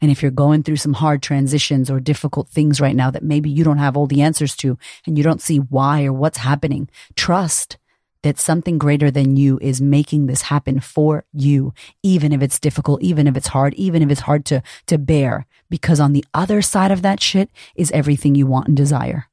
And 0.00 0.10
if 0.10 0.22
you're 0.22 0.30
going 0.30 0.62
through 0.62 0.76
some 0.76 0.92
hard 0.92 1.22
transitions 1.22 1.90
or 1.90 2.00
difficult 2.00 2.48
things 2.48 2.80
right 2.80 2.94
now 2.94 3.10
that 3.10 3.22
maybe 3.24 3.50
you 3.50 3.64
don't 3.64 3.78
have 3.78 3.96
all 3.96 4.06
the 4.06 4.20
answers 4.20 4.54
to 4.56 4.78
and 5.06 5.16
you 5.16 5.24
don't 5.24 5.40
see 5.40 5.56
why 5.56 6.04
or 6.04 6.12
what's 6.12 6.38
happening, 6.38 6.88
trust 7.16 7.78
that 8.22 8.38
something 8.38 8.78
greater 8.78 9.10
than 9.10 9.36
you 9.36 9.58
is 9.62 9.80
making 9.80 10.26
this 10.26 10.42
happen 10.42 10.80
for 10.80 11.24
you, 11.32 11.72
even 12.02 12.32
if 12.32 12.42
it's 12.42 12.60
difficult, 12.60 13.02
even 13.02 13.26
if 13.26 13.36
it's 13.36 13.48
hard, 13.48 13.72
even 13.74 14.02
if 14.02 14.10
it's 14.10 14.20
hard 14.20 14.44
to, 14.44 14.62
to 14.86 14.98
bear, 14.98 15.46
because 15.70 15.98
on 15.98 16.12
the 16.12 16.24
other 16.34 16.60
side 16.60 16.90
of 16.90 17.02
that 17.02 17.22
shit 17.22 17.48
is 17.74 17.90
everything 17.92 18.34
you 18.34 18.46
want 18.46 18.68
and 18.68 18.76
desire. 18.76 19.28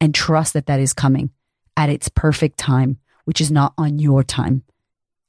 And 0.00 0.14
trust 0.14 0.52
that 0.52 0.66
that 0.66 0.78
is 0.78 0.92
coming 0.92 1.30
at 1.76 1.88
its 1.88 2.08
perfect 2.08 2.58
time, 2.58 2.98
which 3.24 3.40
is 3.40 3.50
not 3.50 3.72
on 3.78 3.98
your 3.98 4.22
time. 4.22 4.62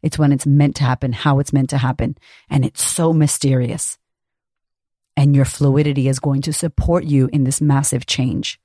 It's 0.01 0.17
when 0.17 0.31
it's 0.31 0.45
meant 0.45 0.75
to 0.77 0.83
happen, 0.83 1.13
how 1.13 1.39
it's 1.39 1.53
meant 1.53 1.69
to 1.71 1.77
happen. 1.77 2.17
And 2.49 2.63
it's 2.63 2.81
so 2.81 3.13
mysterious. 3.13 3.97
And 5.17 5.35
your 5.35 5.45
fluidity 5.45 6.07
is 6.07 6.19
going 6.19 6.41
to 6.43 6.53
support 6.53 7.03
you 7.03 7.29
in 7.33 7.43
this 7.43 7.59
massive 7.59 8.05
change. 8.05 8.59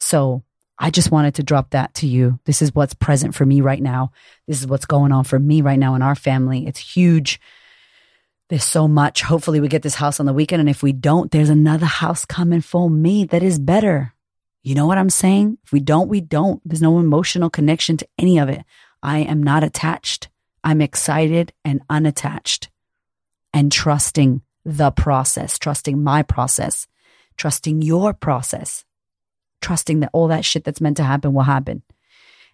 So 0.00 0.42
I 0.78 0.90
just 0.90 1.10
wanted 1.10 1.34
to 1.34 1.42
drop 1.42 1.70
that 1.70 1.94
to 1.94 2.06
you. 2.06 2.38
This 2.44 2.62
is 2.62 2.74
what's 2.74 2.94
present 2.94 3.34
for 3.34 3.44
me 3.44 3.60
right 3.60 3.82
now. 3.82 4.12
This 4.46 4.60
is 4.60 4.66
what's 4.66 4.86
going 4.86 5.12
on 5.12 5.24
for 5.24 5.38
me 5.38 5.60
right 5.60 5.78
now 5.78 5.94
in 5.94 6.02
our 6.02 6.14
family. 6.14 6.66
It's 6.66 6.78
huge. 6.78 7.40
There's 8.48 8.64
so 8.64 8.88
much. 8.88 9.22
Hopefully, 9.22 9.60
we 9.60 9.68
get 9.68 9.82
this 9.82 9.96
house 9.96 10.20
on 10.20 10.26
the 10.26 10.32
weekend. 10.32 10.60
And 10.60 10.70
if 10.70 10.82
we 10.82 10.92
don't, 10.92 11.30
there's 11.30 11.50
another 11.50 11.84
house 11.84 12.24
coming 12.24 12.62
for 12.62 12.88
me 12.88 13.24
that 13.26 13.42
is 13.42 13.58
better. 13.58 14.14
You 14.62 14.74
know 14.74 14.86
what 14.86 14.98
I'm 14.98 15.10
saying? 15.10 15.58
If 15.64 15.72
we 15.72 15.80
don't, 15.80 16.08
we 16.08 16.20
don't. 16.20 16.62
There's 16.64 16.82
no 16.82 16.98
emotional 16.98 17.50
connection 17.50 17.96
to 17.98 18.08
any 18.18 18.38
of 18.38 18.48
it. 18.48 18.64
I 19.02 19.18
am 19.18 19.42
not 19.42 19.64
attached. 19.64 20.28
I'm 20.64 20.80
excited 20.80 21.52
and 21.64 21.80
unattached 21.88 22.70
and 23.52 23.72
trusting 23.72 24.42
the 24.64 24.90
process, 24.90 25.58
trusting 25.58 26.02
my 26.02 26.22
process, 26.22 26.86
trusting 27.36 27.82
your 27.82 28.12
process, 28.12 28.84
trusting 29.60 30.00
that 30.00 30.10
all 30.12 30.28
that 30.28 30.44
shit 30.44 30.64
that's 30.64 30.80
meant 30.80 30.96
to 30.98 31.04
happen 31.04 31.32
will 31.32 31.42
happen. 31.42 31.82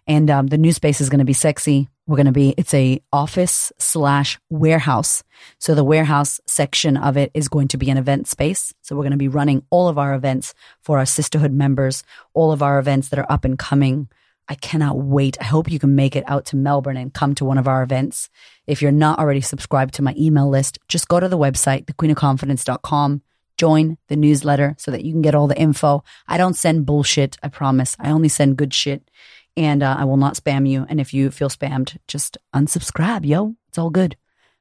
And 0.07 0.29
um, 0.29 0.47
the 0.47 0.57
new 0.57 0.71
space 0.71 1.01
is 1.01 1.09
going 1.09 1.19
to 1.19 1.25
be 1.25 1.33
sexy. 1.33 1.89
We're 2.05 2.17
going 2.17 2.27
to 2.27 2.31
be, 2.31 2.53
it's 2.57 2.73
a 2.75 3.01
office 3.11 3.71
slash 3.79 4.39
warehouse. 4.49 5.23
So 5.57 5.73
the 5.73 5.83
warehouse 5.83 6.39
section 6.45 6.95
of 6.95 7.17
it 7.17 7.31
is 7.33 7.47
going 7.47 7.69
to 7.69 7.77
be 7.77 7.89
an 7.89 7.97
event 7.97 8.27
space. 8.27 8.73
So 8.83 8.95
we're 8.95 9.03
going 9.03 9.11
to 9.11 9.17
be 9.17 9.27
running 9.27 9.63
all 9.71 9.87
of 9.87 9.97
our 9.97 10.13
events 10.13 10.53
for 10.81 10.99
our 10.99 11.07
sisterhood 11.07 11.51
members, 11.51 12.03
all 12.35 12.51
of 12.51 12.61
our 12.61 12.77
events 12.77 13.09
that 13.09 13.19
are 13.19 13.31
up 13.31 13.45
and 13.45 13.57
coming 13.57 14.07
I 14.47 14.55
cannot 14.55 14.97
wait. 14.97 15.37
I 15.41 15.45
hope 15.45 15.71
you 15.71 15.79
can 15.79 15.95
make 15.95 16.15
it 16.15 16.23
out 16.27 16.45
to 16.45 16.55
Melbourne 16.55 16.97
and 16.97 17.13
come 17.13 17.35
to 17.35 17.45
one 17.45 17.57
of 17.57 17.67
our 17.67 17.81
events. 17.81 18.29
If 18.67 18.81
you're 18.81 18.91
not 18.91 19.19
already 19.19 19.41
subscribed 19.41 19.95
to 19.95 20.01
my 20.01 20.13
email 20.17 20.49
list, 20.49 20.77
just 20.87 21.07
go 21.07 21.19
to 21.19 21.27
the 21.27 21.37
website, 21.37 21.85
thequeenofconfidence.com, 21.85 23.21
join 23.57 23.97
the 24.07 24.15
newsletter 24.15 24.75
so 24.77 24.91
that 24.91 25.03
you 25.03 25.11
can 25.11 25.21
get 25.21 25.35
all 25.35 25.47
the 25.47 25.59
info. 25.59 26.03
I 26.27 26.37
don't 26.37 26.55
send 26.55 26.85
bullshit, 26.85 27.37
I 27.41 27.47
promise. 27.47 27.95
I 27.99 28.11
only 28.11 28.29
send 28.29 28.57
good 28.57 28.73
shit 28.73 29.09
and 29.57 29.81
uh, 29.81 29.95
I 29.97 30.05
will 30.05 30.17
not 30.17 30.35
spam 30.35 30.69
you. 30.69 30.85
And 30.89 30.99
if 30.99 31.13
you 31.13 31.31
feel 31.31 31.49
spammed, 31.49 31.97
just 32.07 32.37
unsubscribe, 32.53 33.25
yo. 33.25 33.55
It's 33.69 33.77
all 33.77 33.89
good. 33.89 34.17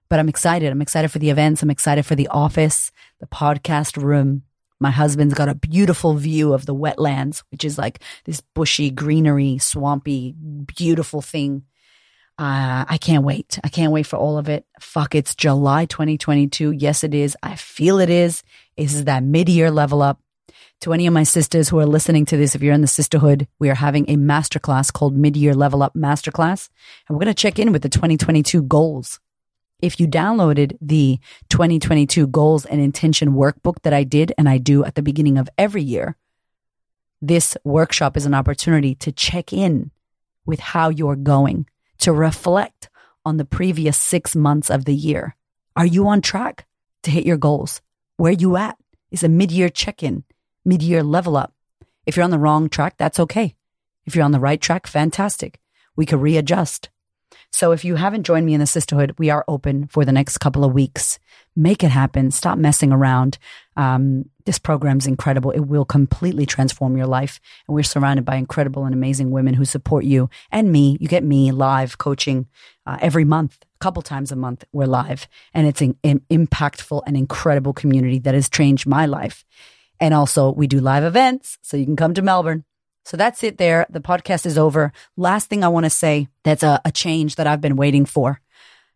But 0.09 0.19
I'm 0.19 0.29
excited. 0.29 0.71
I'm 0.71 0.83
excited 0.83 1.11
for 1.11 1.19
the 1.19 1.31
events. 1.31 1.63
I'm 1.63 1.71
excited 1.71 2.07
for 2.07 2.15
the 2.15 2.29
office, 2.29 2.93
the 3.21 3.27
podcast 3.27 4.01
room. 4.01 4.43
My 4.81 4.91
husband's 4.91 5.35
got 5.35 5.49
a 5.49 5.55
beautiful 5.55 6.15
view 6.15 6.53
of 6.53 6.67
the 6.67 6.75
wetlands, 6.75 7.43
which 7.51 7.65
is 7.65 7.79
like 7.79 8.01
this 8.25 8.41
bushy, 8.41 8.91
greenery, 8.91 9.59
swampy, 9.59 10.35
beautiful 10.67 11.23
thing. 11.23 11.65
Uh, 12.37 12.85
I 12.89 12.99
can't 13.01 13.25
wait. 13.25 13.61
I 13.63 13.69
can't 13.69 13.93
wait 13.93 14.07
for 14.07 14.17
all 14.17 14.39
of 14.39 14.49
it. 14.49 14.67
Fuck, 14.81 15.15
it's 15.15 15.37
July 15.37 15.85
2022. 15.85 16.73
Yes, 16.73 17.05
it 17.05 17.15
is. 17.15 17.37
I 17.43 17.55
feel 17.55 18.01
it 18.01 18.11
is. 18.11 18.43
This 18.77 18.95
is 18.95 19.05
that 19.05 19.23
mid 19.23 19.49
year 19.49 19.71
level 19.71 20.03
up. 20.03 20.21
To 20.81 20.93
any 20.93 21.07
of 21.07 21.15
my 21.15 21.23
sisters 21.23 21.69
who 21.69 21.79
are 21.79 21.87
listening 21.87 22.27
to 22.27 22.37
this, 22.37 22.55
if 22.55 22.63
you're 22.63 22.75
in 22.75 22.83
the 22.83 22.87
sisterhood, 22.87 23.49
we 23.59 23.71
are 23.71 23.75
having 23.75 24.05
a 24.11 24.17
masterclass 24.17 24.93
called 24.93 25.17
Mid 25.17 25.35
Year 25.35 25.55
Level 25.55 25.83
Up 25.83 25.95
Masterclass. 25.95 26.69
And 27.09 27.17
we're 27.17 27.25
going 27.25 27.35
to 27.35 27.41
check 27.41 27.59
in 27.59 27.73
with 27.73 27.81
the 27.81 27.89
2022 27.89 28.63
goals. 28.65 29.19
If 29.85 30.01
you 30.01 30.09
downloaded 30.09 30.79
the 30.81 31.19
2022 31.51 32.27
goals 32.29 32.65
and 32.65 32.81
intention 32.81 33.33
workbook 33.33 33.83
that 33.83 33.93
I 33.93 34.03
did 34.03 34.33
and 34.39 34.49
I 34.49 34.57
do 34.57 34.83
at 34.83 34.95
the 34.95 35.03
beginning 35.03 35.37
of 35.37 35.51
every 35.59 35.83
year, 35.83 36.17
this 37.21 37.55
workshop 37.65 38.17
is 38.17 38.25
an 38.25 38.33
opportunity 38.33 38.95
to 38.95 39.13
check 39.13 39.53
in 39.53 39.91
with 40.47 40.59
how 40.59 40.89
you're 40.89 41.17
going, 41.17 41.67
to 41.99 42.15
reflect 42.15 42.89
on 43.27 43.37
the 43.37 43.45
previous 43.45 43.99
six 43.99 44.35
months 44.35 44.71
of 44.71 44.87
the 44.87 44.95
year. 44.95 45.37
Are 45.77 45.85
you 45.85 46.09
on 46.09 46.23
track 46.23 46.65
to 47.03 47.11
hit 47.11 47.27
your 47.27 47.37
goals? 47.37 47.83
Where 48.17 48.33
you 48.33 48.57
at? 48.57 48.79
Is 49.11 49.23
a 49.23 49.29
mid-year 49.29 49.69
check-in, 49.69 50.25
mid-year 50.65 51.03
level 51.03 51.37
up. 51.37 51.53
If 52.07 52.17
you're 52.17 52.25
on 52.25 52.31
the 52.31 52.39
wrong 52.39 52.71
track, 52.71 52.95
that's 52.97 53.21
okay. 53.21 53.55
If 54.07 54.17
you're 54.17 54.25
on 54.25 54.33
the 54.33 54.41
right 54.41 54.63
track, 54.63 54.87
fantastic. 54.87 55.61
We 55.95 56.07
can 56.07 56.21
readjust. 56.21 56.89
So 57.55 57.71
if 57.71 57.85
you 57.85 57.95
haven't 57.95 58.25
joined 58.25 58.47
me 58.47 58.55
in 58.55 58.59
the 58.59 58.67
sisterhood, 58.67 59.15
we 59.17 59.31
are 59.31 59.45
open 59.47 59.87
for 59.87 60.05
the 60.05 60.11
next 60.11 60.39
couple 60.39 60.65
of 60.65 60.73
weeks. 60.73 61.21
Make 61.55 61.85
it 61.85 61.91
happen. 61.93 62.33
Stop 62.33 62.59
messing 62.59 62.91
around. 62.91 63.39
Um, 63.77 64.25
this 64.45 64.59
program's 64.59 65.07
incredible. 65.07 65.53
It 65.53 65.61
will 65.61 65.85
completely 65.85 66.47
transform 66.47 66.97
your 66.97 67.07
life. 67.07 67.39
And 67.69 67.77
we're 67.77 67.85
surrounded 67.85 68.25
by 68.25 68.35
incredible 68.35 68.87
and 68.87 68.93
amazing 68.93 69.31
women 69.31 69.55
who 69.55 69.65
support 69.65 70.05
you 70.05 70.29
and 70.51 70.73
me. 70.73 70.99
You 71.01 71.07
get 71.07 71.23
me 71.23 71.53
live 71.53 71.97
coaching 71.97 72.49
uh, 72.87 72.99
every 73.01 73.25
month, 73.25 73.57
a 73.63 73.79
couple 73.79 74.03
times 74.03 74.33
a 74.33 74.37
month. 74.37 74.65
We're 74.73 74.87
live 74.87 75.29
and 75.55 75.65
it's 75.65 75.81
an, 75.81 75.97
an 76.03 76.23
impactful 76.29 77.03
and 77.07 77.17
incredible 77.17 77.73
community 77.73 78.19
that 78.19 78.35
has 78.35 78.49
changed 78.49 78.85
my 78.89 79.07
life. 79.07 79.45
And 80.01 80.13
also 80.13 80.51
we 80.51 80.67
do 80.67 80.81
live 80.81 81.05
events. 81.05 81.59
So 81.63 81.77
you 81.77 81.85
can 81.85 81.95
come 81.95 82.15
to 82.15 82.23
Melbourne. 82.23 82.65
So 83.05 83.19
that's 83.19 83.43
it 83.43 83.59
there. 83.59 83.87
The 83.91 84.01
podcast 84.01 84.47
is 84.47 84.57
over. 84.57 84.93
Last 85.17 85.49
thing 85.49 85.63
I 85.63 85.69
want 85.69 85.85
to 85.85 85.91
say 85.91 86.29
that's 86.43 86.63
a, 86.63 86.81
a, 86.85 86.91
change 86.91 87.37
that 87.37 87.47
I've 87.47 87.61
been 87.61 87.77
waiting 87.77 88.07
for. 88.07 88.41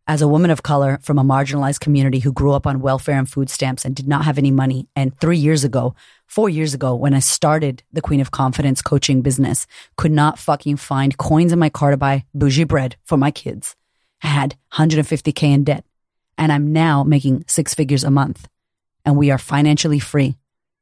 As 0.07 0.23
a 0.23 0.29
woman 0.29 0.51
of 0.51 0.63
color 0.63 0.99
from 1.03 1.19
a 1.19 1.25
marginalized 1.25 1.81
community 1.81 2.21
who 2.21 2.33
grew 2.33 2.53
up 2.53 2.67
on 2.67 2.81
welfare 2.81 3.19
and 3.19 3.29
food 3.29 3.51
stamps 3.51 3.85
and 3.85 3.95
did 3.95 4.09
not 4.09 4.25
have 4.25 4.39
any 4.39 4.51
money. 4.51 4.89
And 4.97 5.19
three 5.21 5.37
years 5.37 5.65
ago, 5.65 5.95
four 6.27 6.49
years 6.49 6.73
ago, 6.73 6.95
when 6.95 7.13
I 7.13 7.19
started 7.19 7.83
the 7.93 8.01
Queen 8.01 8.21
of 8.21 8.31
Confidence 8.31 8.81
coaching 8.81 9.21
business, 9.21 9.67
could 9.99 10.13
not 10.13 10.39
fucking 10.39 10.79
find 10.79 11.19
coins 11.19 11.53
in 11.53 11.59
my 11.59 11.69
car 11.69 11.91
to 11.91 11.99
buy 11.99 12.25
bougie 12.33 12.65
bread 12.65 12.97
for 13.05 13.19
my 13.19 13.31
kids. 13.31 13.77
I 14.23 14.29
had 14.29 14.57
150K 14.73 15.43
in 15.43 15.65
debt. 15.65 15.85
And 16.39 16.51
I'm 16.51 16.73
now 16.73 17.05
making 17.05 17.45
six 17.47 17.75
figures 17.75 18.05
a 18.05 18.11
month. 18.11 18.49
And 19.05 19.19
we 19.19 19.31
are 19.31 19.39
financially 19.39 19.99
free. 19.99 20.39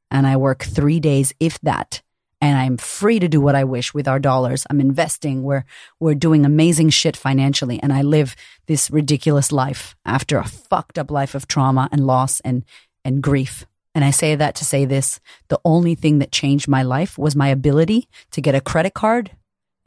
And 0.09 0.25
I 0.25 0.37
work 0.37 0.63
three 0.63 1.01
days, 1.01 1.33
if 1.39 1.59
that 1.61 2.01
and 2.39 2.57
I'm 2.57 2.77
free 2.77 3.19
to 3.19 3.27
do 3.27 3.41
what 3.41 3.55
I 3.55 3.63
wish 3.63 3.93
with 3.93 4.07
our 4.07 4.19
dollars. 4.19 4.65
I'm 4.69 4.79
investing. 4.79 5.43
We're, 5.43 5.65
we're 5.99 6.13
doing 6.13 6.45
amazing 6.45 6.89
shit 6.89 7.17
financially. 7.17 7.79
And 7.81 7.91
I 7.91 8.03
live 8.03 8.35
this 8.67 8.91
ridiculous 8.91 9.51
life 9.51 9.95
after 10.05 10.37
a 10.37 10.47
fucked 10.47 10.99
up 10.99 11.09
life 11.09 11.33
of 11.33 11.47
trauma 11.47 11.89
and 11.91 12.05
loss 12.05 12.39
and, 12.41 12.63
and 13.03 13.23
grief. 13.23 13.65
And 13.95 14.05
I 14.05 14.11
say 14.11 14.35
that 14.35 14.53
to 14.55 14.65
say 14.65 14.85
this. 14.85 15.19
The 15.47 15.59
only 15.65 15.95
thing 15.95 16.19
that 16.19 16.31
changed 16.31 16.67
my 16.67 16.83
life 16.83 17.17
was 17.17 17.35
my 17.35 17.47
ability 17.47 18.07
to 18.31 18.41
get 18.41 18.53
a 18.53 18.61
credit 18.61 18.93
card 18.93 19.31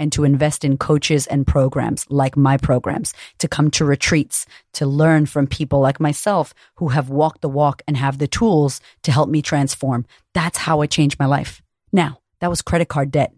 and 0.01 0.11
to 0.13 0.25
invest 0.25 0.65
in 0.65 0.79
coaches 0.79 1.29
and 1.29 1.47
programs 1.47 2.07
like 2.09 2.37
my 2.37 2.57
programs, 2.57 3.15
to 3.39 3.47
come 3.47 3.71
to 3.71 3.85
retreats, 3.85 4.47
to 4.73 4.87
learn 4.87 5.27
from 5.27 5.47
people 5.47 5.79
like 5.79 6.01
myself 6.01 6.53
who 6.77 6.89
have 6.89 7.11
walked 7.11 7.43
the 7.43 7.49
walk 7.49 7.83
and 7.87 7.97
have 7.99 8.19
the 8.19 8.27
tools 8.27 8.81
to 9.03 9.13
help 9.13 9.29
me 9.29 9.43
transform. 9.43 10.07
That's 10.35 10.59
how 10.59 10.81
I 10.81 10.87
changed 10.87 11.21
my 11.21 11.27
life. 11.27 11.63
Now, 11.93 12.19
that 12.41 12.51
was 12.51 12.63
credit 12.63 12.89
card 12.89 13.11
debt. 13.11 13.33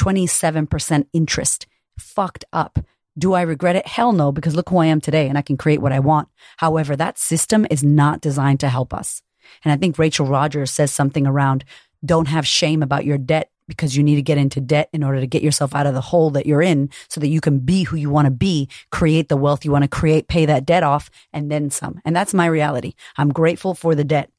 27% 0.00 1.06
interest. 1.12 1.66
Fucked 1.98 2.44
up. 2.52 2.78
Do 3.18 3.34
I 3.34 3.42
regret 3.42 3.76
it? 3.76 3.86
Hell 3.86 4.12
no, 4.12 4.32
because 4.32 4.54
look 4.54 4.70
who 4.70 4.78
I 4.78 4.86
am 4.86 5.00
today 5.00 5.28
and 5.28 5.36
I 5.36 5.42
can 5.42 5.56
create 5.56 5.82
what 5.82 5.92
I 5.92 6.00
want. 6.00 6.28
However, 6.56 6.96
that 6.96 7.18
system 7.18 7.66
is 7.70 7.84
not 7.84 8.20
designed 8.20 8.60
to 8.60 8.68
help 8.68 8.94
us. 8.94 9.22
And 9.64 9.72
I 9.72 9.76
think 9.76 9.98
Rachel 9.98 10.26
Rogers 10.26 10.70
says 10.70 10.92
something 10.92 11.26
around 11.26 11.64
don't 12.04 12.28
have 12.28 12.46
shame 12.46 12.82
about 12.82 13.04
your 13.04 13.18
debt 13.18 13.50
because 13.70 13.96
you 13.96 14.02
need 14.02 14.16
to 14.16 14.22
get 14.22 14.38
into 14.38 14.60
debt 14.60 14.88
in 14.92 15.04
order 15.04 15.20
to 15.20 15.26
get 15.26 15.42
yourself 15.42 15.74
out 15.74 15.86
of 15.86 15.94
the 15.94 16.00
hole 16.00 16.30
that 16.30 16.46
you're 16.46 16.62
in 16.62 16.90
so 17.08 17.20
that 17.20 17.28
you 17.28 17.40
can 17.40 17.60
be 17.60 17.84
who 17.84 17.96
you 17.96 18.10
want 18.10 18.26
to 18.26 18.30
be, 18.30 18.68
create 18.90 19.28
the 19.28 19.36
wealth 19.36 19.64
you 19.64 19.70
want 19.70 19.84
to 19.84 19.88
create, 19.88 20.28
pay 20.28 20.46
that 20.46 20.66
debt 20.66 20.82
off 20.82 21.10
and 21.32 21.50
then 21.50 21.70
some. 21.70 22.00
And 22.04 22.14
that's 22.14 22.34
my 22.34 22.46
reality. 22.46 22.94
I'm 23.16 23.32
grateful 23.32 23.74
for 23.74 23.94
the 23.94 24.04
debt. 24.04 24.30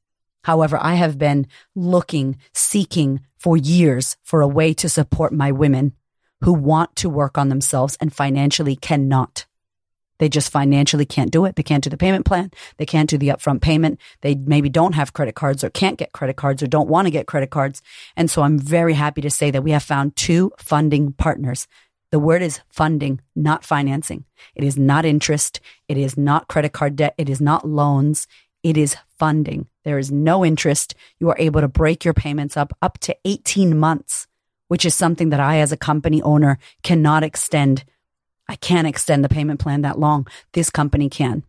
However, 0.43 0.77
I 0.81 0.95
have 0.95 1.17
been 1.17 1.47
looking, 1.75 2.37
seeking 2.53 3.21
for 3.41 3.57
years 3.57 4.17
for 4.21 4.41
a 4.41 4.47
way 4.47 4.71
to 4.71 4.87
support 4.87 5.33
my 5.33 5.51
women 5.51 5.93
who 6.41 6.53
want 6.53 6.95
to 6.95 7.09
work 7.09 7.39
on 7.39 7.49
themselves 7.49 7.97
and 7.99 8.13
financially 8.13 8.75
cannot. 8.75 9.47
They 10.19 10.29
just 10.29 10.51
financially 10.51 11.07
can't 11.07 11.31
do 11.31 11.45
it. 11.45 11.55
They 11.55 11.63
can't 11.63 11.83
do 11.83 11.89
the 11.89 11.97
payment 11.97 12.23
plan. 12.23 12.51
They 12.77 12.85
can't 12.85 13.09
do 13.09 13.17
the 13.17 13.29
upfront 13.29 13.61
payment. 13.61 13.99
They 14.21 14.35
maybe 14.35 14.69
don't 14.69 14.93
have 14.93 15.13
credit 15.13 15.33
cards 15.33 15.63
or 15.63 15.71
can't 15.71 15.97
get 15.97 16.11
credit 16.11 16.35
cards 16.35 16.61
or 16.61 16.67
don't 16.67 16.87
want 16.87 17.07
to 17.07 17.11
get 17.11 17.25
credit 17.25 17.49
cards. 17.49 17.81
And 18.15 18.29
so 18.29 18.43
I'm 18.43 18.59
very 18.59 18.93
happy 18.93 19.21
to 19.21 19.31
say 19.31 19.49
that 19.49 19.63
we 19.63 19.71
have 19.71 19.81
found 19.81 20.15
two 20.15 20.51
funding 20.59 21.13
partners. 21.13 21.67
The 22.11 22.19
word 22.19 22.43
is 22.43 22.59
funding, 22.69 23.21
not 23.35 23.65
financing. 23.65 24.25
It 24.53 24.63
is 24.63 24.77
not 24.77 25.03
interest. 25.03 25.59
It 25.87 25.97
is 25.97 26.15
not 26.15 26.47
credit 26.47 26.73
card 26.73 26.95
debt. 26.95 27.15
It 27.17 27.27
is 27.27 27.41
not 27.41 27.67
loans. 27.67 28.27
It 28.61 28.77
is 28.77 28.95
funding. 29.17 29.65
There 29.83 29.97
is 29.97 30.11
no 30.11 30.45
interest. 30.45 30.95
You 31.19 31.29
are 31.29 31.35
able 31.39 31.61
to 31.61 31.67
break 31.67 32.05
your 32.05 32.13
payments 32.13 32.57
up 32.57 32.73
up 32.81 32.97
to 32.99 33.15
18 33.25 33.77
months, 33.77 34.27
which 34.67 34.85
is 34.85 34.95
something 34.95 35.29
that 35.29 35.39
I, 35.39 35.59
as 35.59 35.71
a 35.71 35.77
company 35.77 36.21
owner, 36.21 36.57
cannot 36.83 37.23
extend. 37.23 37.83
I 38.47 38.55
can't 38.55 38.87
extend 38.87 39.23
the 39.23 39.29
payment 39.29 39.59
plan 39.59 39.81
that 39.81 39.99
long. 39.99 40.27
This 40.53 40.69
company 40.69 41.09
can. 41.09 41.43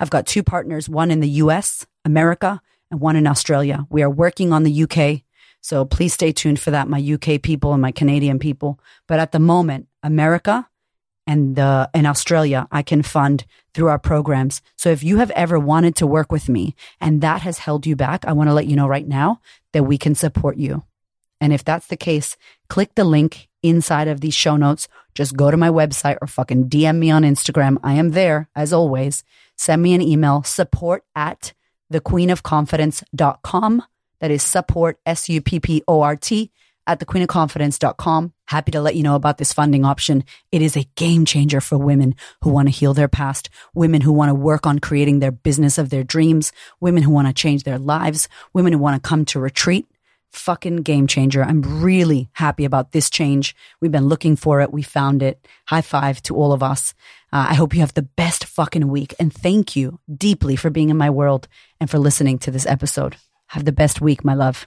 I've 0.00 0.10
got 0.10 0.26
two 0.26 0.42
partners, 0.42 0.88
one 0.88 1.10
in 1.10 1.20
the 1.20 1.28
US, 1.28 1.86
America, 2.04 2.60
and 2.90 3.00
one 3.00 3.16
in 3.16 3.26
Australia. 3.26 3.86
We 3.90 4.02
are 4.02 4.10
working 4.10 4.52
on 4.52 4.62
the 4.62 4.82
UK. 4.82 5.22
So 5.60 5.84
please 5.84 6.12
stay 6.12 6.32
tuned 6.32 6.60
for 6.60 6.70
that, 6.70 6.88
my 6.88 7.00
UK 7.00 7.42
people 7.42 7.72
and 7.72 7.82
my 7.82 7.90
Canadian 7.90 8.38
people. 8.38 8.78
But 9.06 9.20
at 9.20 9.32
the 9.32 9.40
moment, 9.40 9.88
America 10.02 10.68
and 11.26 11.58
uh, 11.58 11.88
in 11.92 12.06
Australia, 12.06 12.68
I 12.70 12.82
can 12.82 13.02
fund 13.02 13.44
through 13.74 13.88
our 13.88 13.98
programs. 13.98 14.62
So 14.76 14.90
if 14.90 15.02
you 15.02 15.18
have 15.18 15.30
ever 15.32 15.58
wanted 15.58 15.96
to 15.96 16.06
work 16.06 16.30
with 16.30 16.48
me 16.48 16.76
and 17.00 17.20
that 17.20 17.42
has 17.42 17.58
held 17.58 17.86
you 17.86 17.96
back, 17.96 18.24
I 18.24 18.32
want 18.32 18.48
to 18.48 18.54
let 18.54 18.66
you 18.66 18.76
know 18.76 18.86
right 18.86 19.06
now 19.06 19.40
that 19.72 19.84
we 19.84 19.98
can 19.98 20.14
support 20.14 20.56
you. 20.56 20.84
And 21.40 21.52
if 21.52 21.64
that's 21.64 21.88
the 21.88 21.96
case, 21.96 22.36
click 22.68 22.94
the 22.94 23.04
link 23.04 23.48
inside 23.62 24.08
of 24.08 24.20
these 24.20 24.34
show 24.34 24.56
notes. 24.56 24.88
Just 25.14 25.36
go 25.36 25.50
to 25.50 25.56
my 25.56 25.68
website 25.68 26.18
or 26.22 26.28
fucking 26.28 26.68
DM 26.68 26.98
me 26.98 27.10
on 27.10 27.22
Instagram. 27.22 27.78
I 27.82 27.94
am 27.94 28.10
there 28.10 28.48
as 28.54 28.72
always. 28.72 29.24
Send 29.56 29.82
me 29.82 29.94
an 29.94 30.02
email, 30.02 30.42
support 30.44 31.04
at 31.14 31.52
thequeenofconfidence.com. 31.92 33.82
That 34.20 34.30
is 34.30 34.42
support, 34.42 34.98
S 35.04 35.28
U 35.28 35.40
P 35.42 35.60
P 35.60 35.82
O 35.86 36.00
R 36.00 36.16
T 36.16 36.50
at 36.86 37.00
thequeenofconfidence.com. 37.00 38.32
Happy 38.46 38.70
to 38.70 38.80
let 38.80 38.94
you 38.94 39.02
know 39.02 39.16
about 39.16 39.38
this 39.38 39.52
funding 39.52 39.84
option. 39.84 40.24
It 40.52 40.62
is 40.62 40.76
a 40.76 40.88
game 40.94 41.24
changer 41.24 41.60
for 41.60 41.76
women 41.76 42.14
who 42.42 42.50
want 42.50 42.68
to 42.68 42.74
heal 42.74 42.94
their 42.94 43.08
past, 43.08 43.50
women 43.74 44.00
who 44.00 44.12
want 44.12 44.30
to 44.30 44.34
work 44.34 44.66
on 44.66 44.78
creating 44.78 45.18
their 45.18 45.32
business 45.32 45.78
of 45.78 45.90
their 45.90 46.04
dreams, 46.04 46.52
women 46.80 47.02
who 47.02 47.10
want 47.10 47.28
to 47.28 47.34
change 47.34 47.64
their 47.64 47.78
lives, 47.78 48.28
women 48.52 48.72
who 48.72 48.78
want 48.78 49.02
to 49.02 49.08
come 49.08 49.24
to 49.26 49.40
retreat. 49.40 49.86
Fucking 50.32 50.78
game 50.78 51.06
changer. 51.06 51.42
I'm 51.42 51.82
really 51.82 52.28
happy 52.32 52.64
about 52.64 52.92
this 52.92 53.08
change. 53.08 53.56
We've 53.80 53.92
been 53.92 54.08
looking 54.08 54.36
for 54.36 54.60
it. 54.60 54.70
We 54.72 54.82
found 54.82 55.22
it. 55.22 55.46
High 55.66 55.80
five 55.80 56.20
to 56.24 56.36
all 56.36 56.52
of 56.52 56.62
us. 56.62 56.94
Uh, 57.32 57.46
I 57.50 57.54
hope 57.54 57.74
you 57.74 57.80
have 57.80 57.94
the 57.94 58.02
best 58.02 58.44
fucking 58.44 58.88
week 58.88 59.14
and 59.18 59.32
thank 59.32 59.76
you 59.76 59.98
deeply 60.14 60.54
for 60.56 60.68
being 60.68 60.90
in 60.90 60.96
my 60.96 61.10
world 61.10 61.48
and 61.80 61.88
for 61.88 61.98
listening 61.98 62.38
to 62.40 62.50
this 62.50 62.66
episode. 62.66 63.16
Have 63.48 63.64
the 63.64 63.72
best 63.72 64.00
week, 64.00 64.24
my 64.24 64.34
love. 64.34 64.66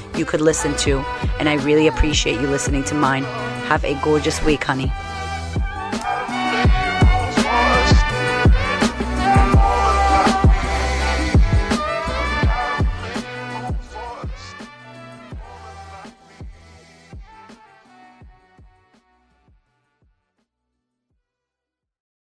you 0.17 0.25
could 0.25 0.41
listen 0.41 0.75
to, 0.77 0.99
and 1.39 1.47
I 1.47 1.55
really 1.55 1.87
appreciate 1.87 2.39
you 2.39 2.47
listening 2.47 2.83
to 2.85 2.95
mine. 2.95 3.23
Have 3.67 3.83
a 3.83 3.99
gorgeous 4.03 4.43
week, 4.43 4.63
honey. 4.63 4.91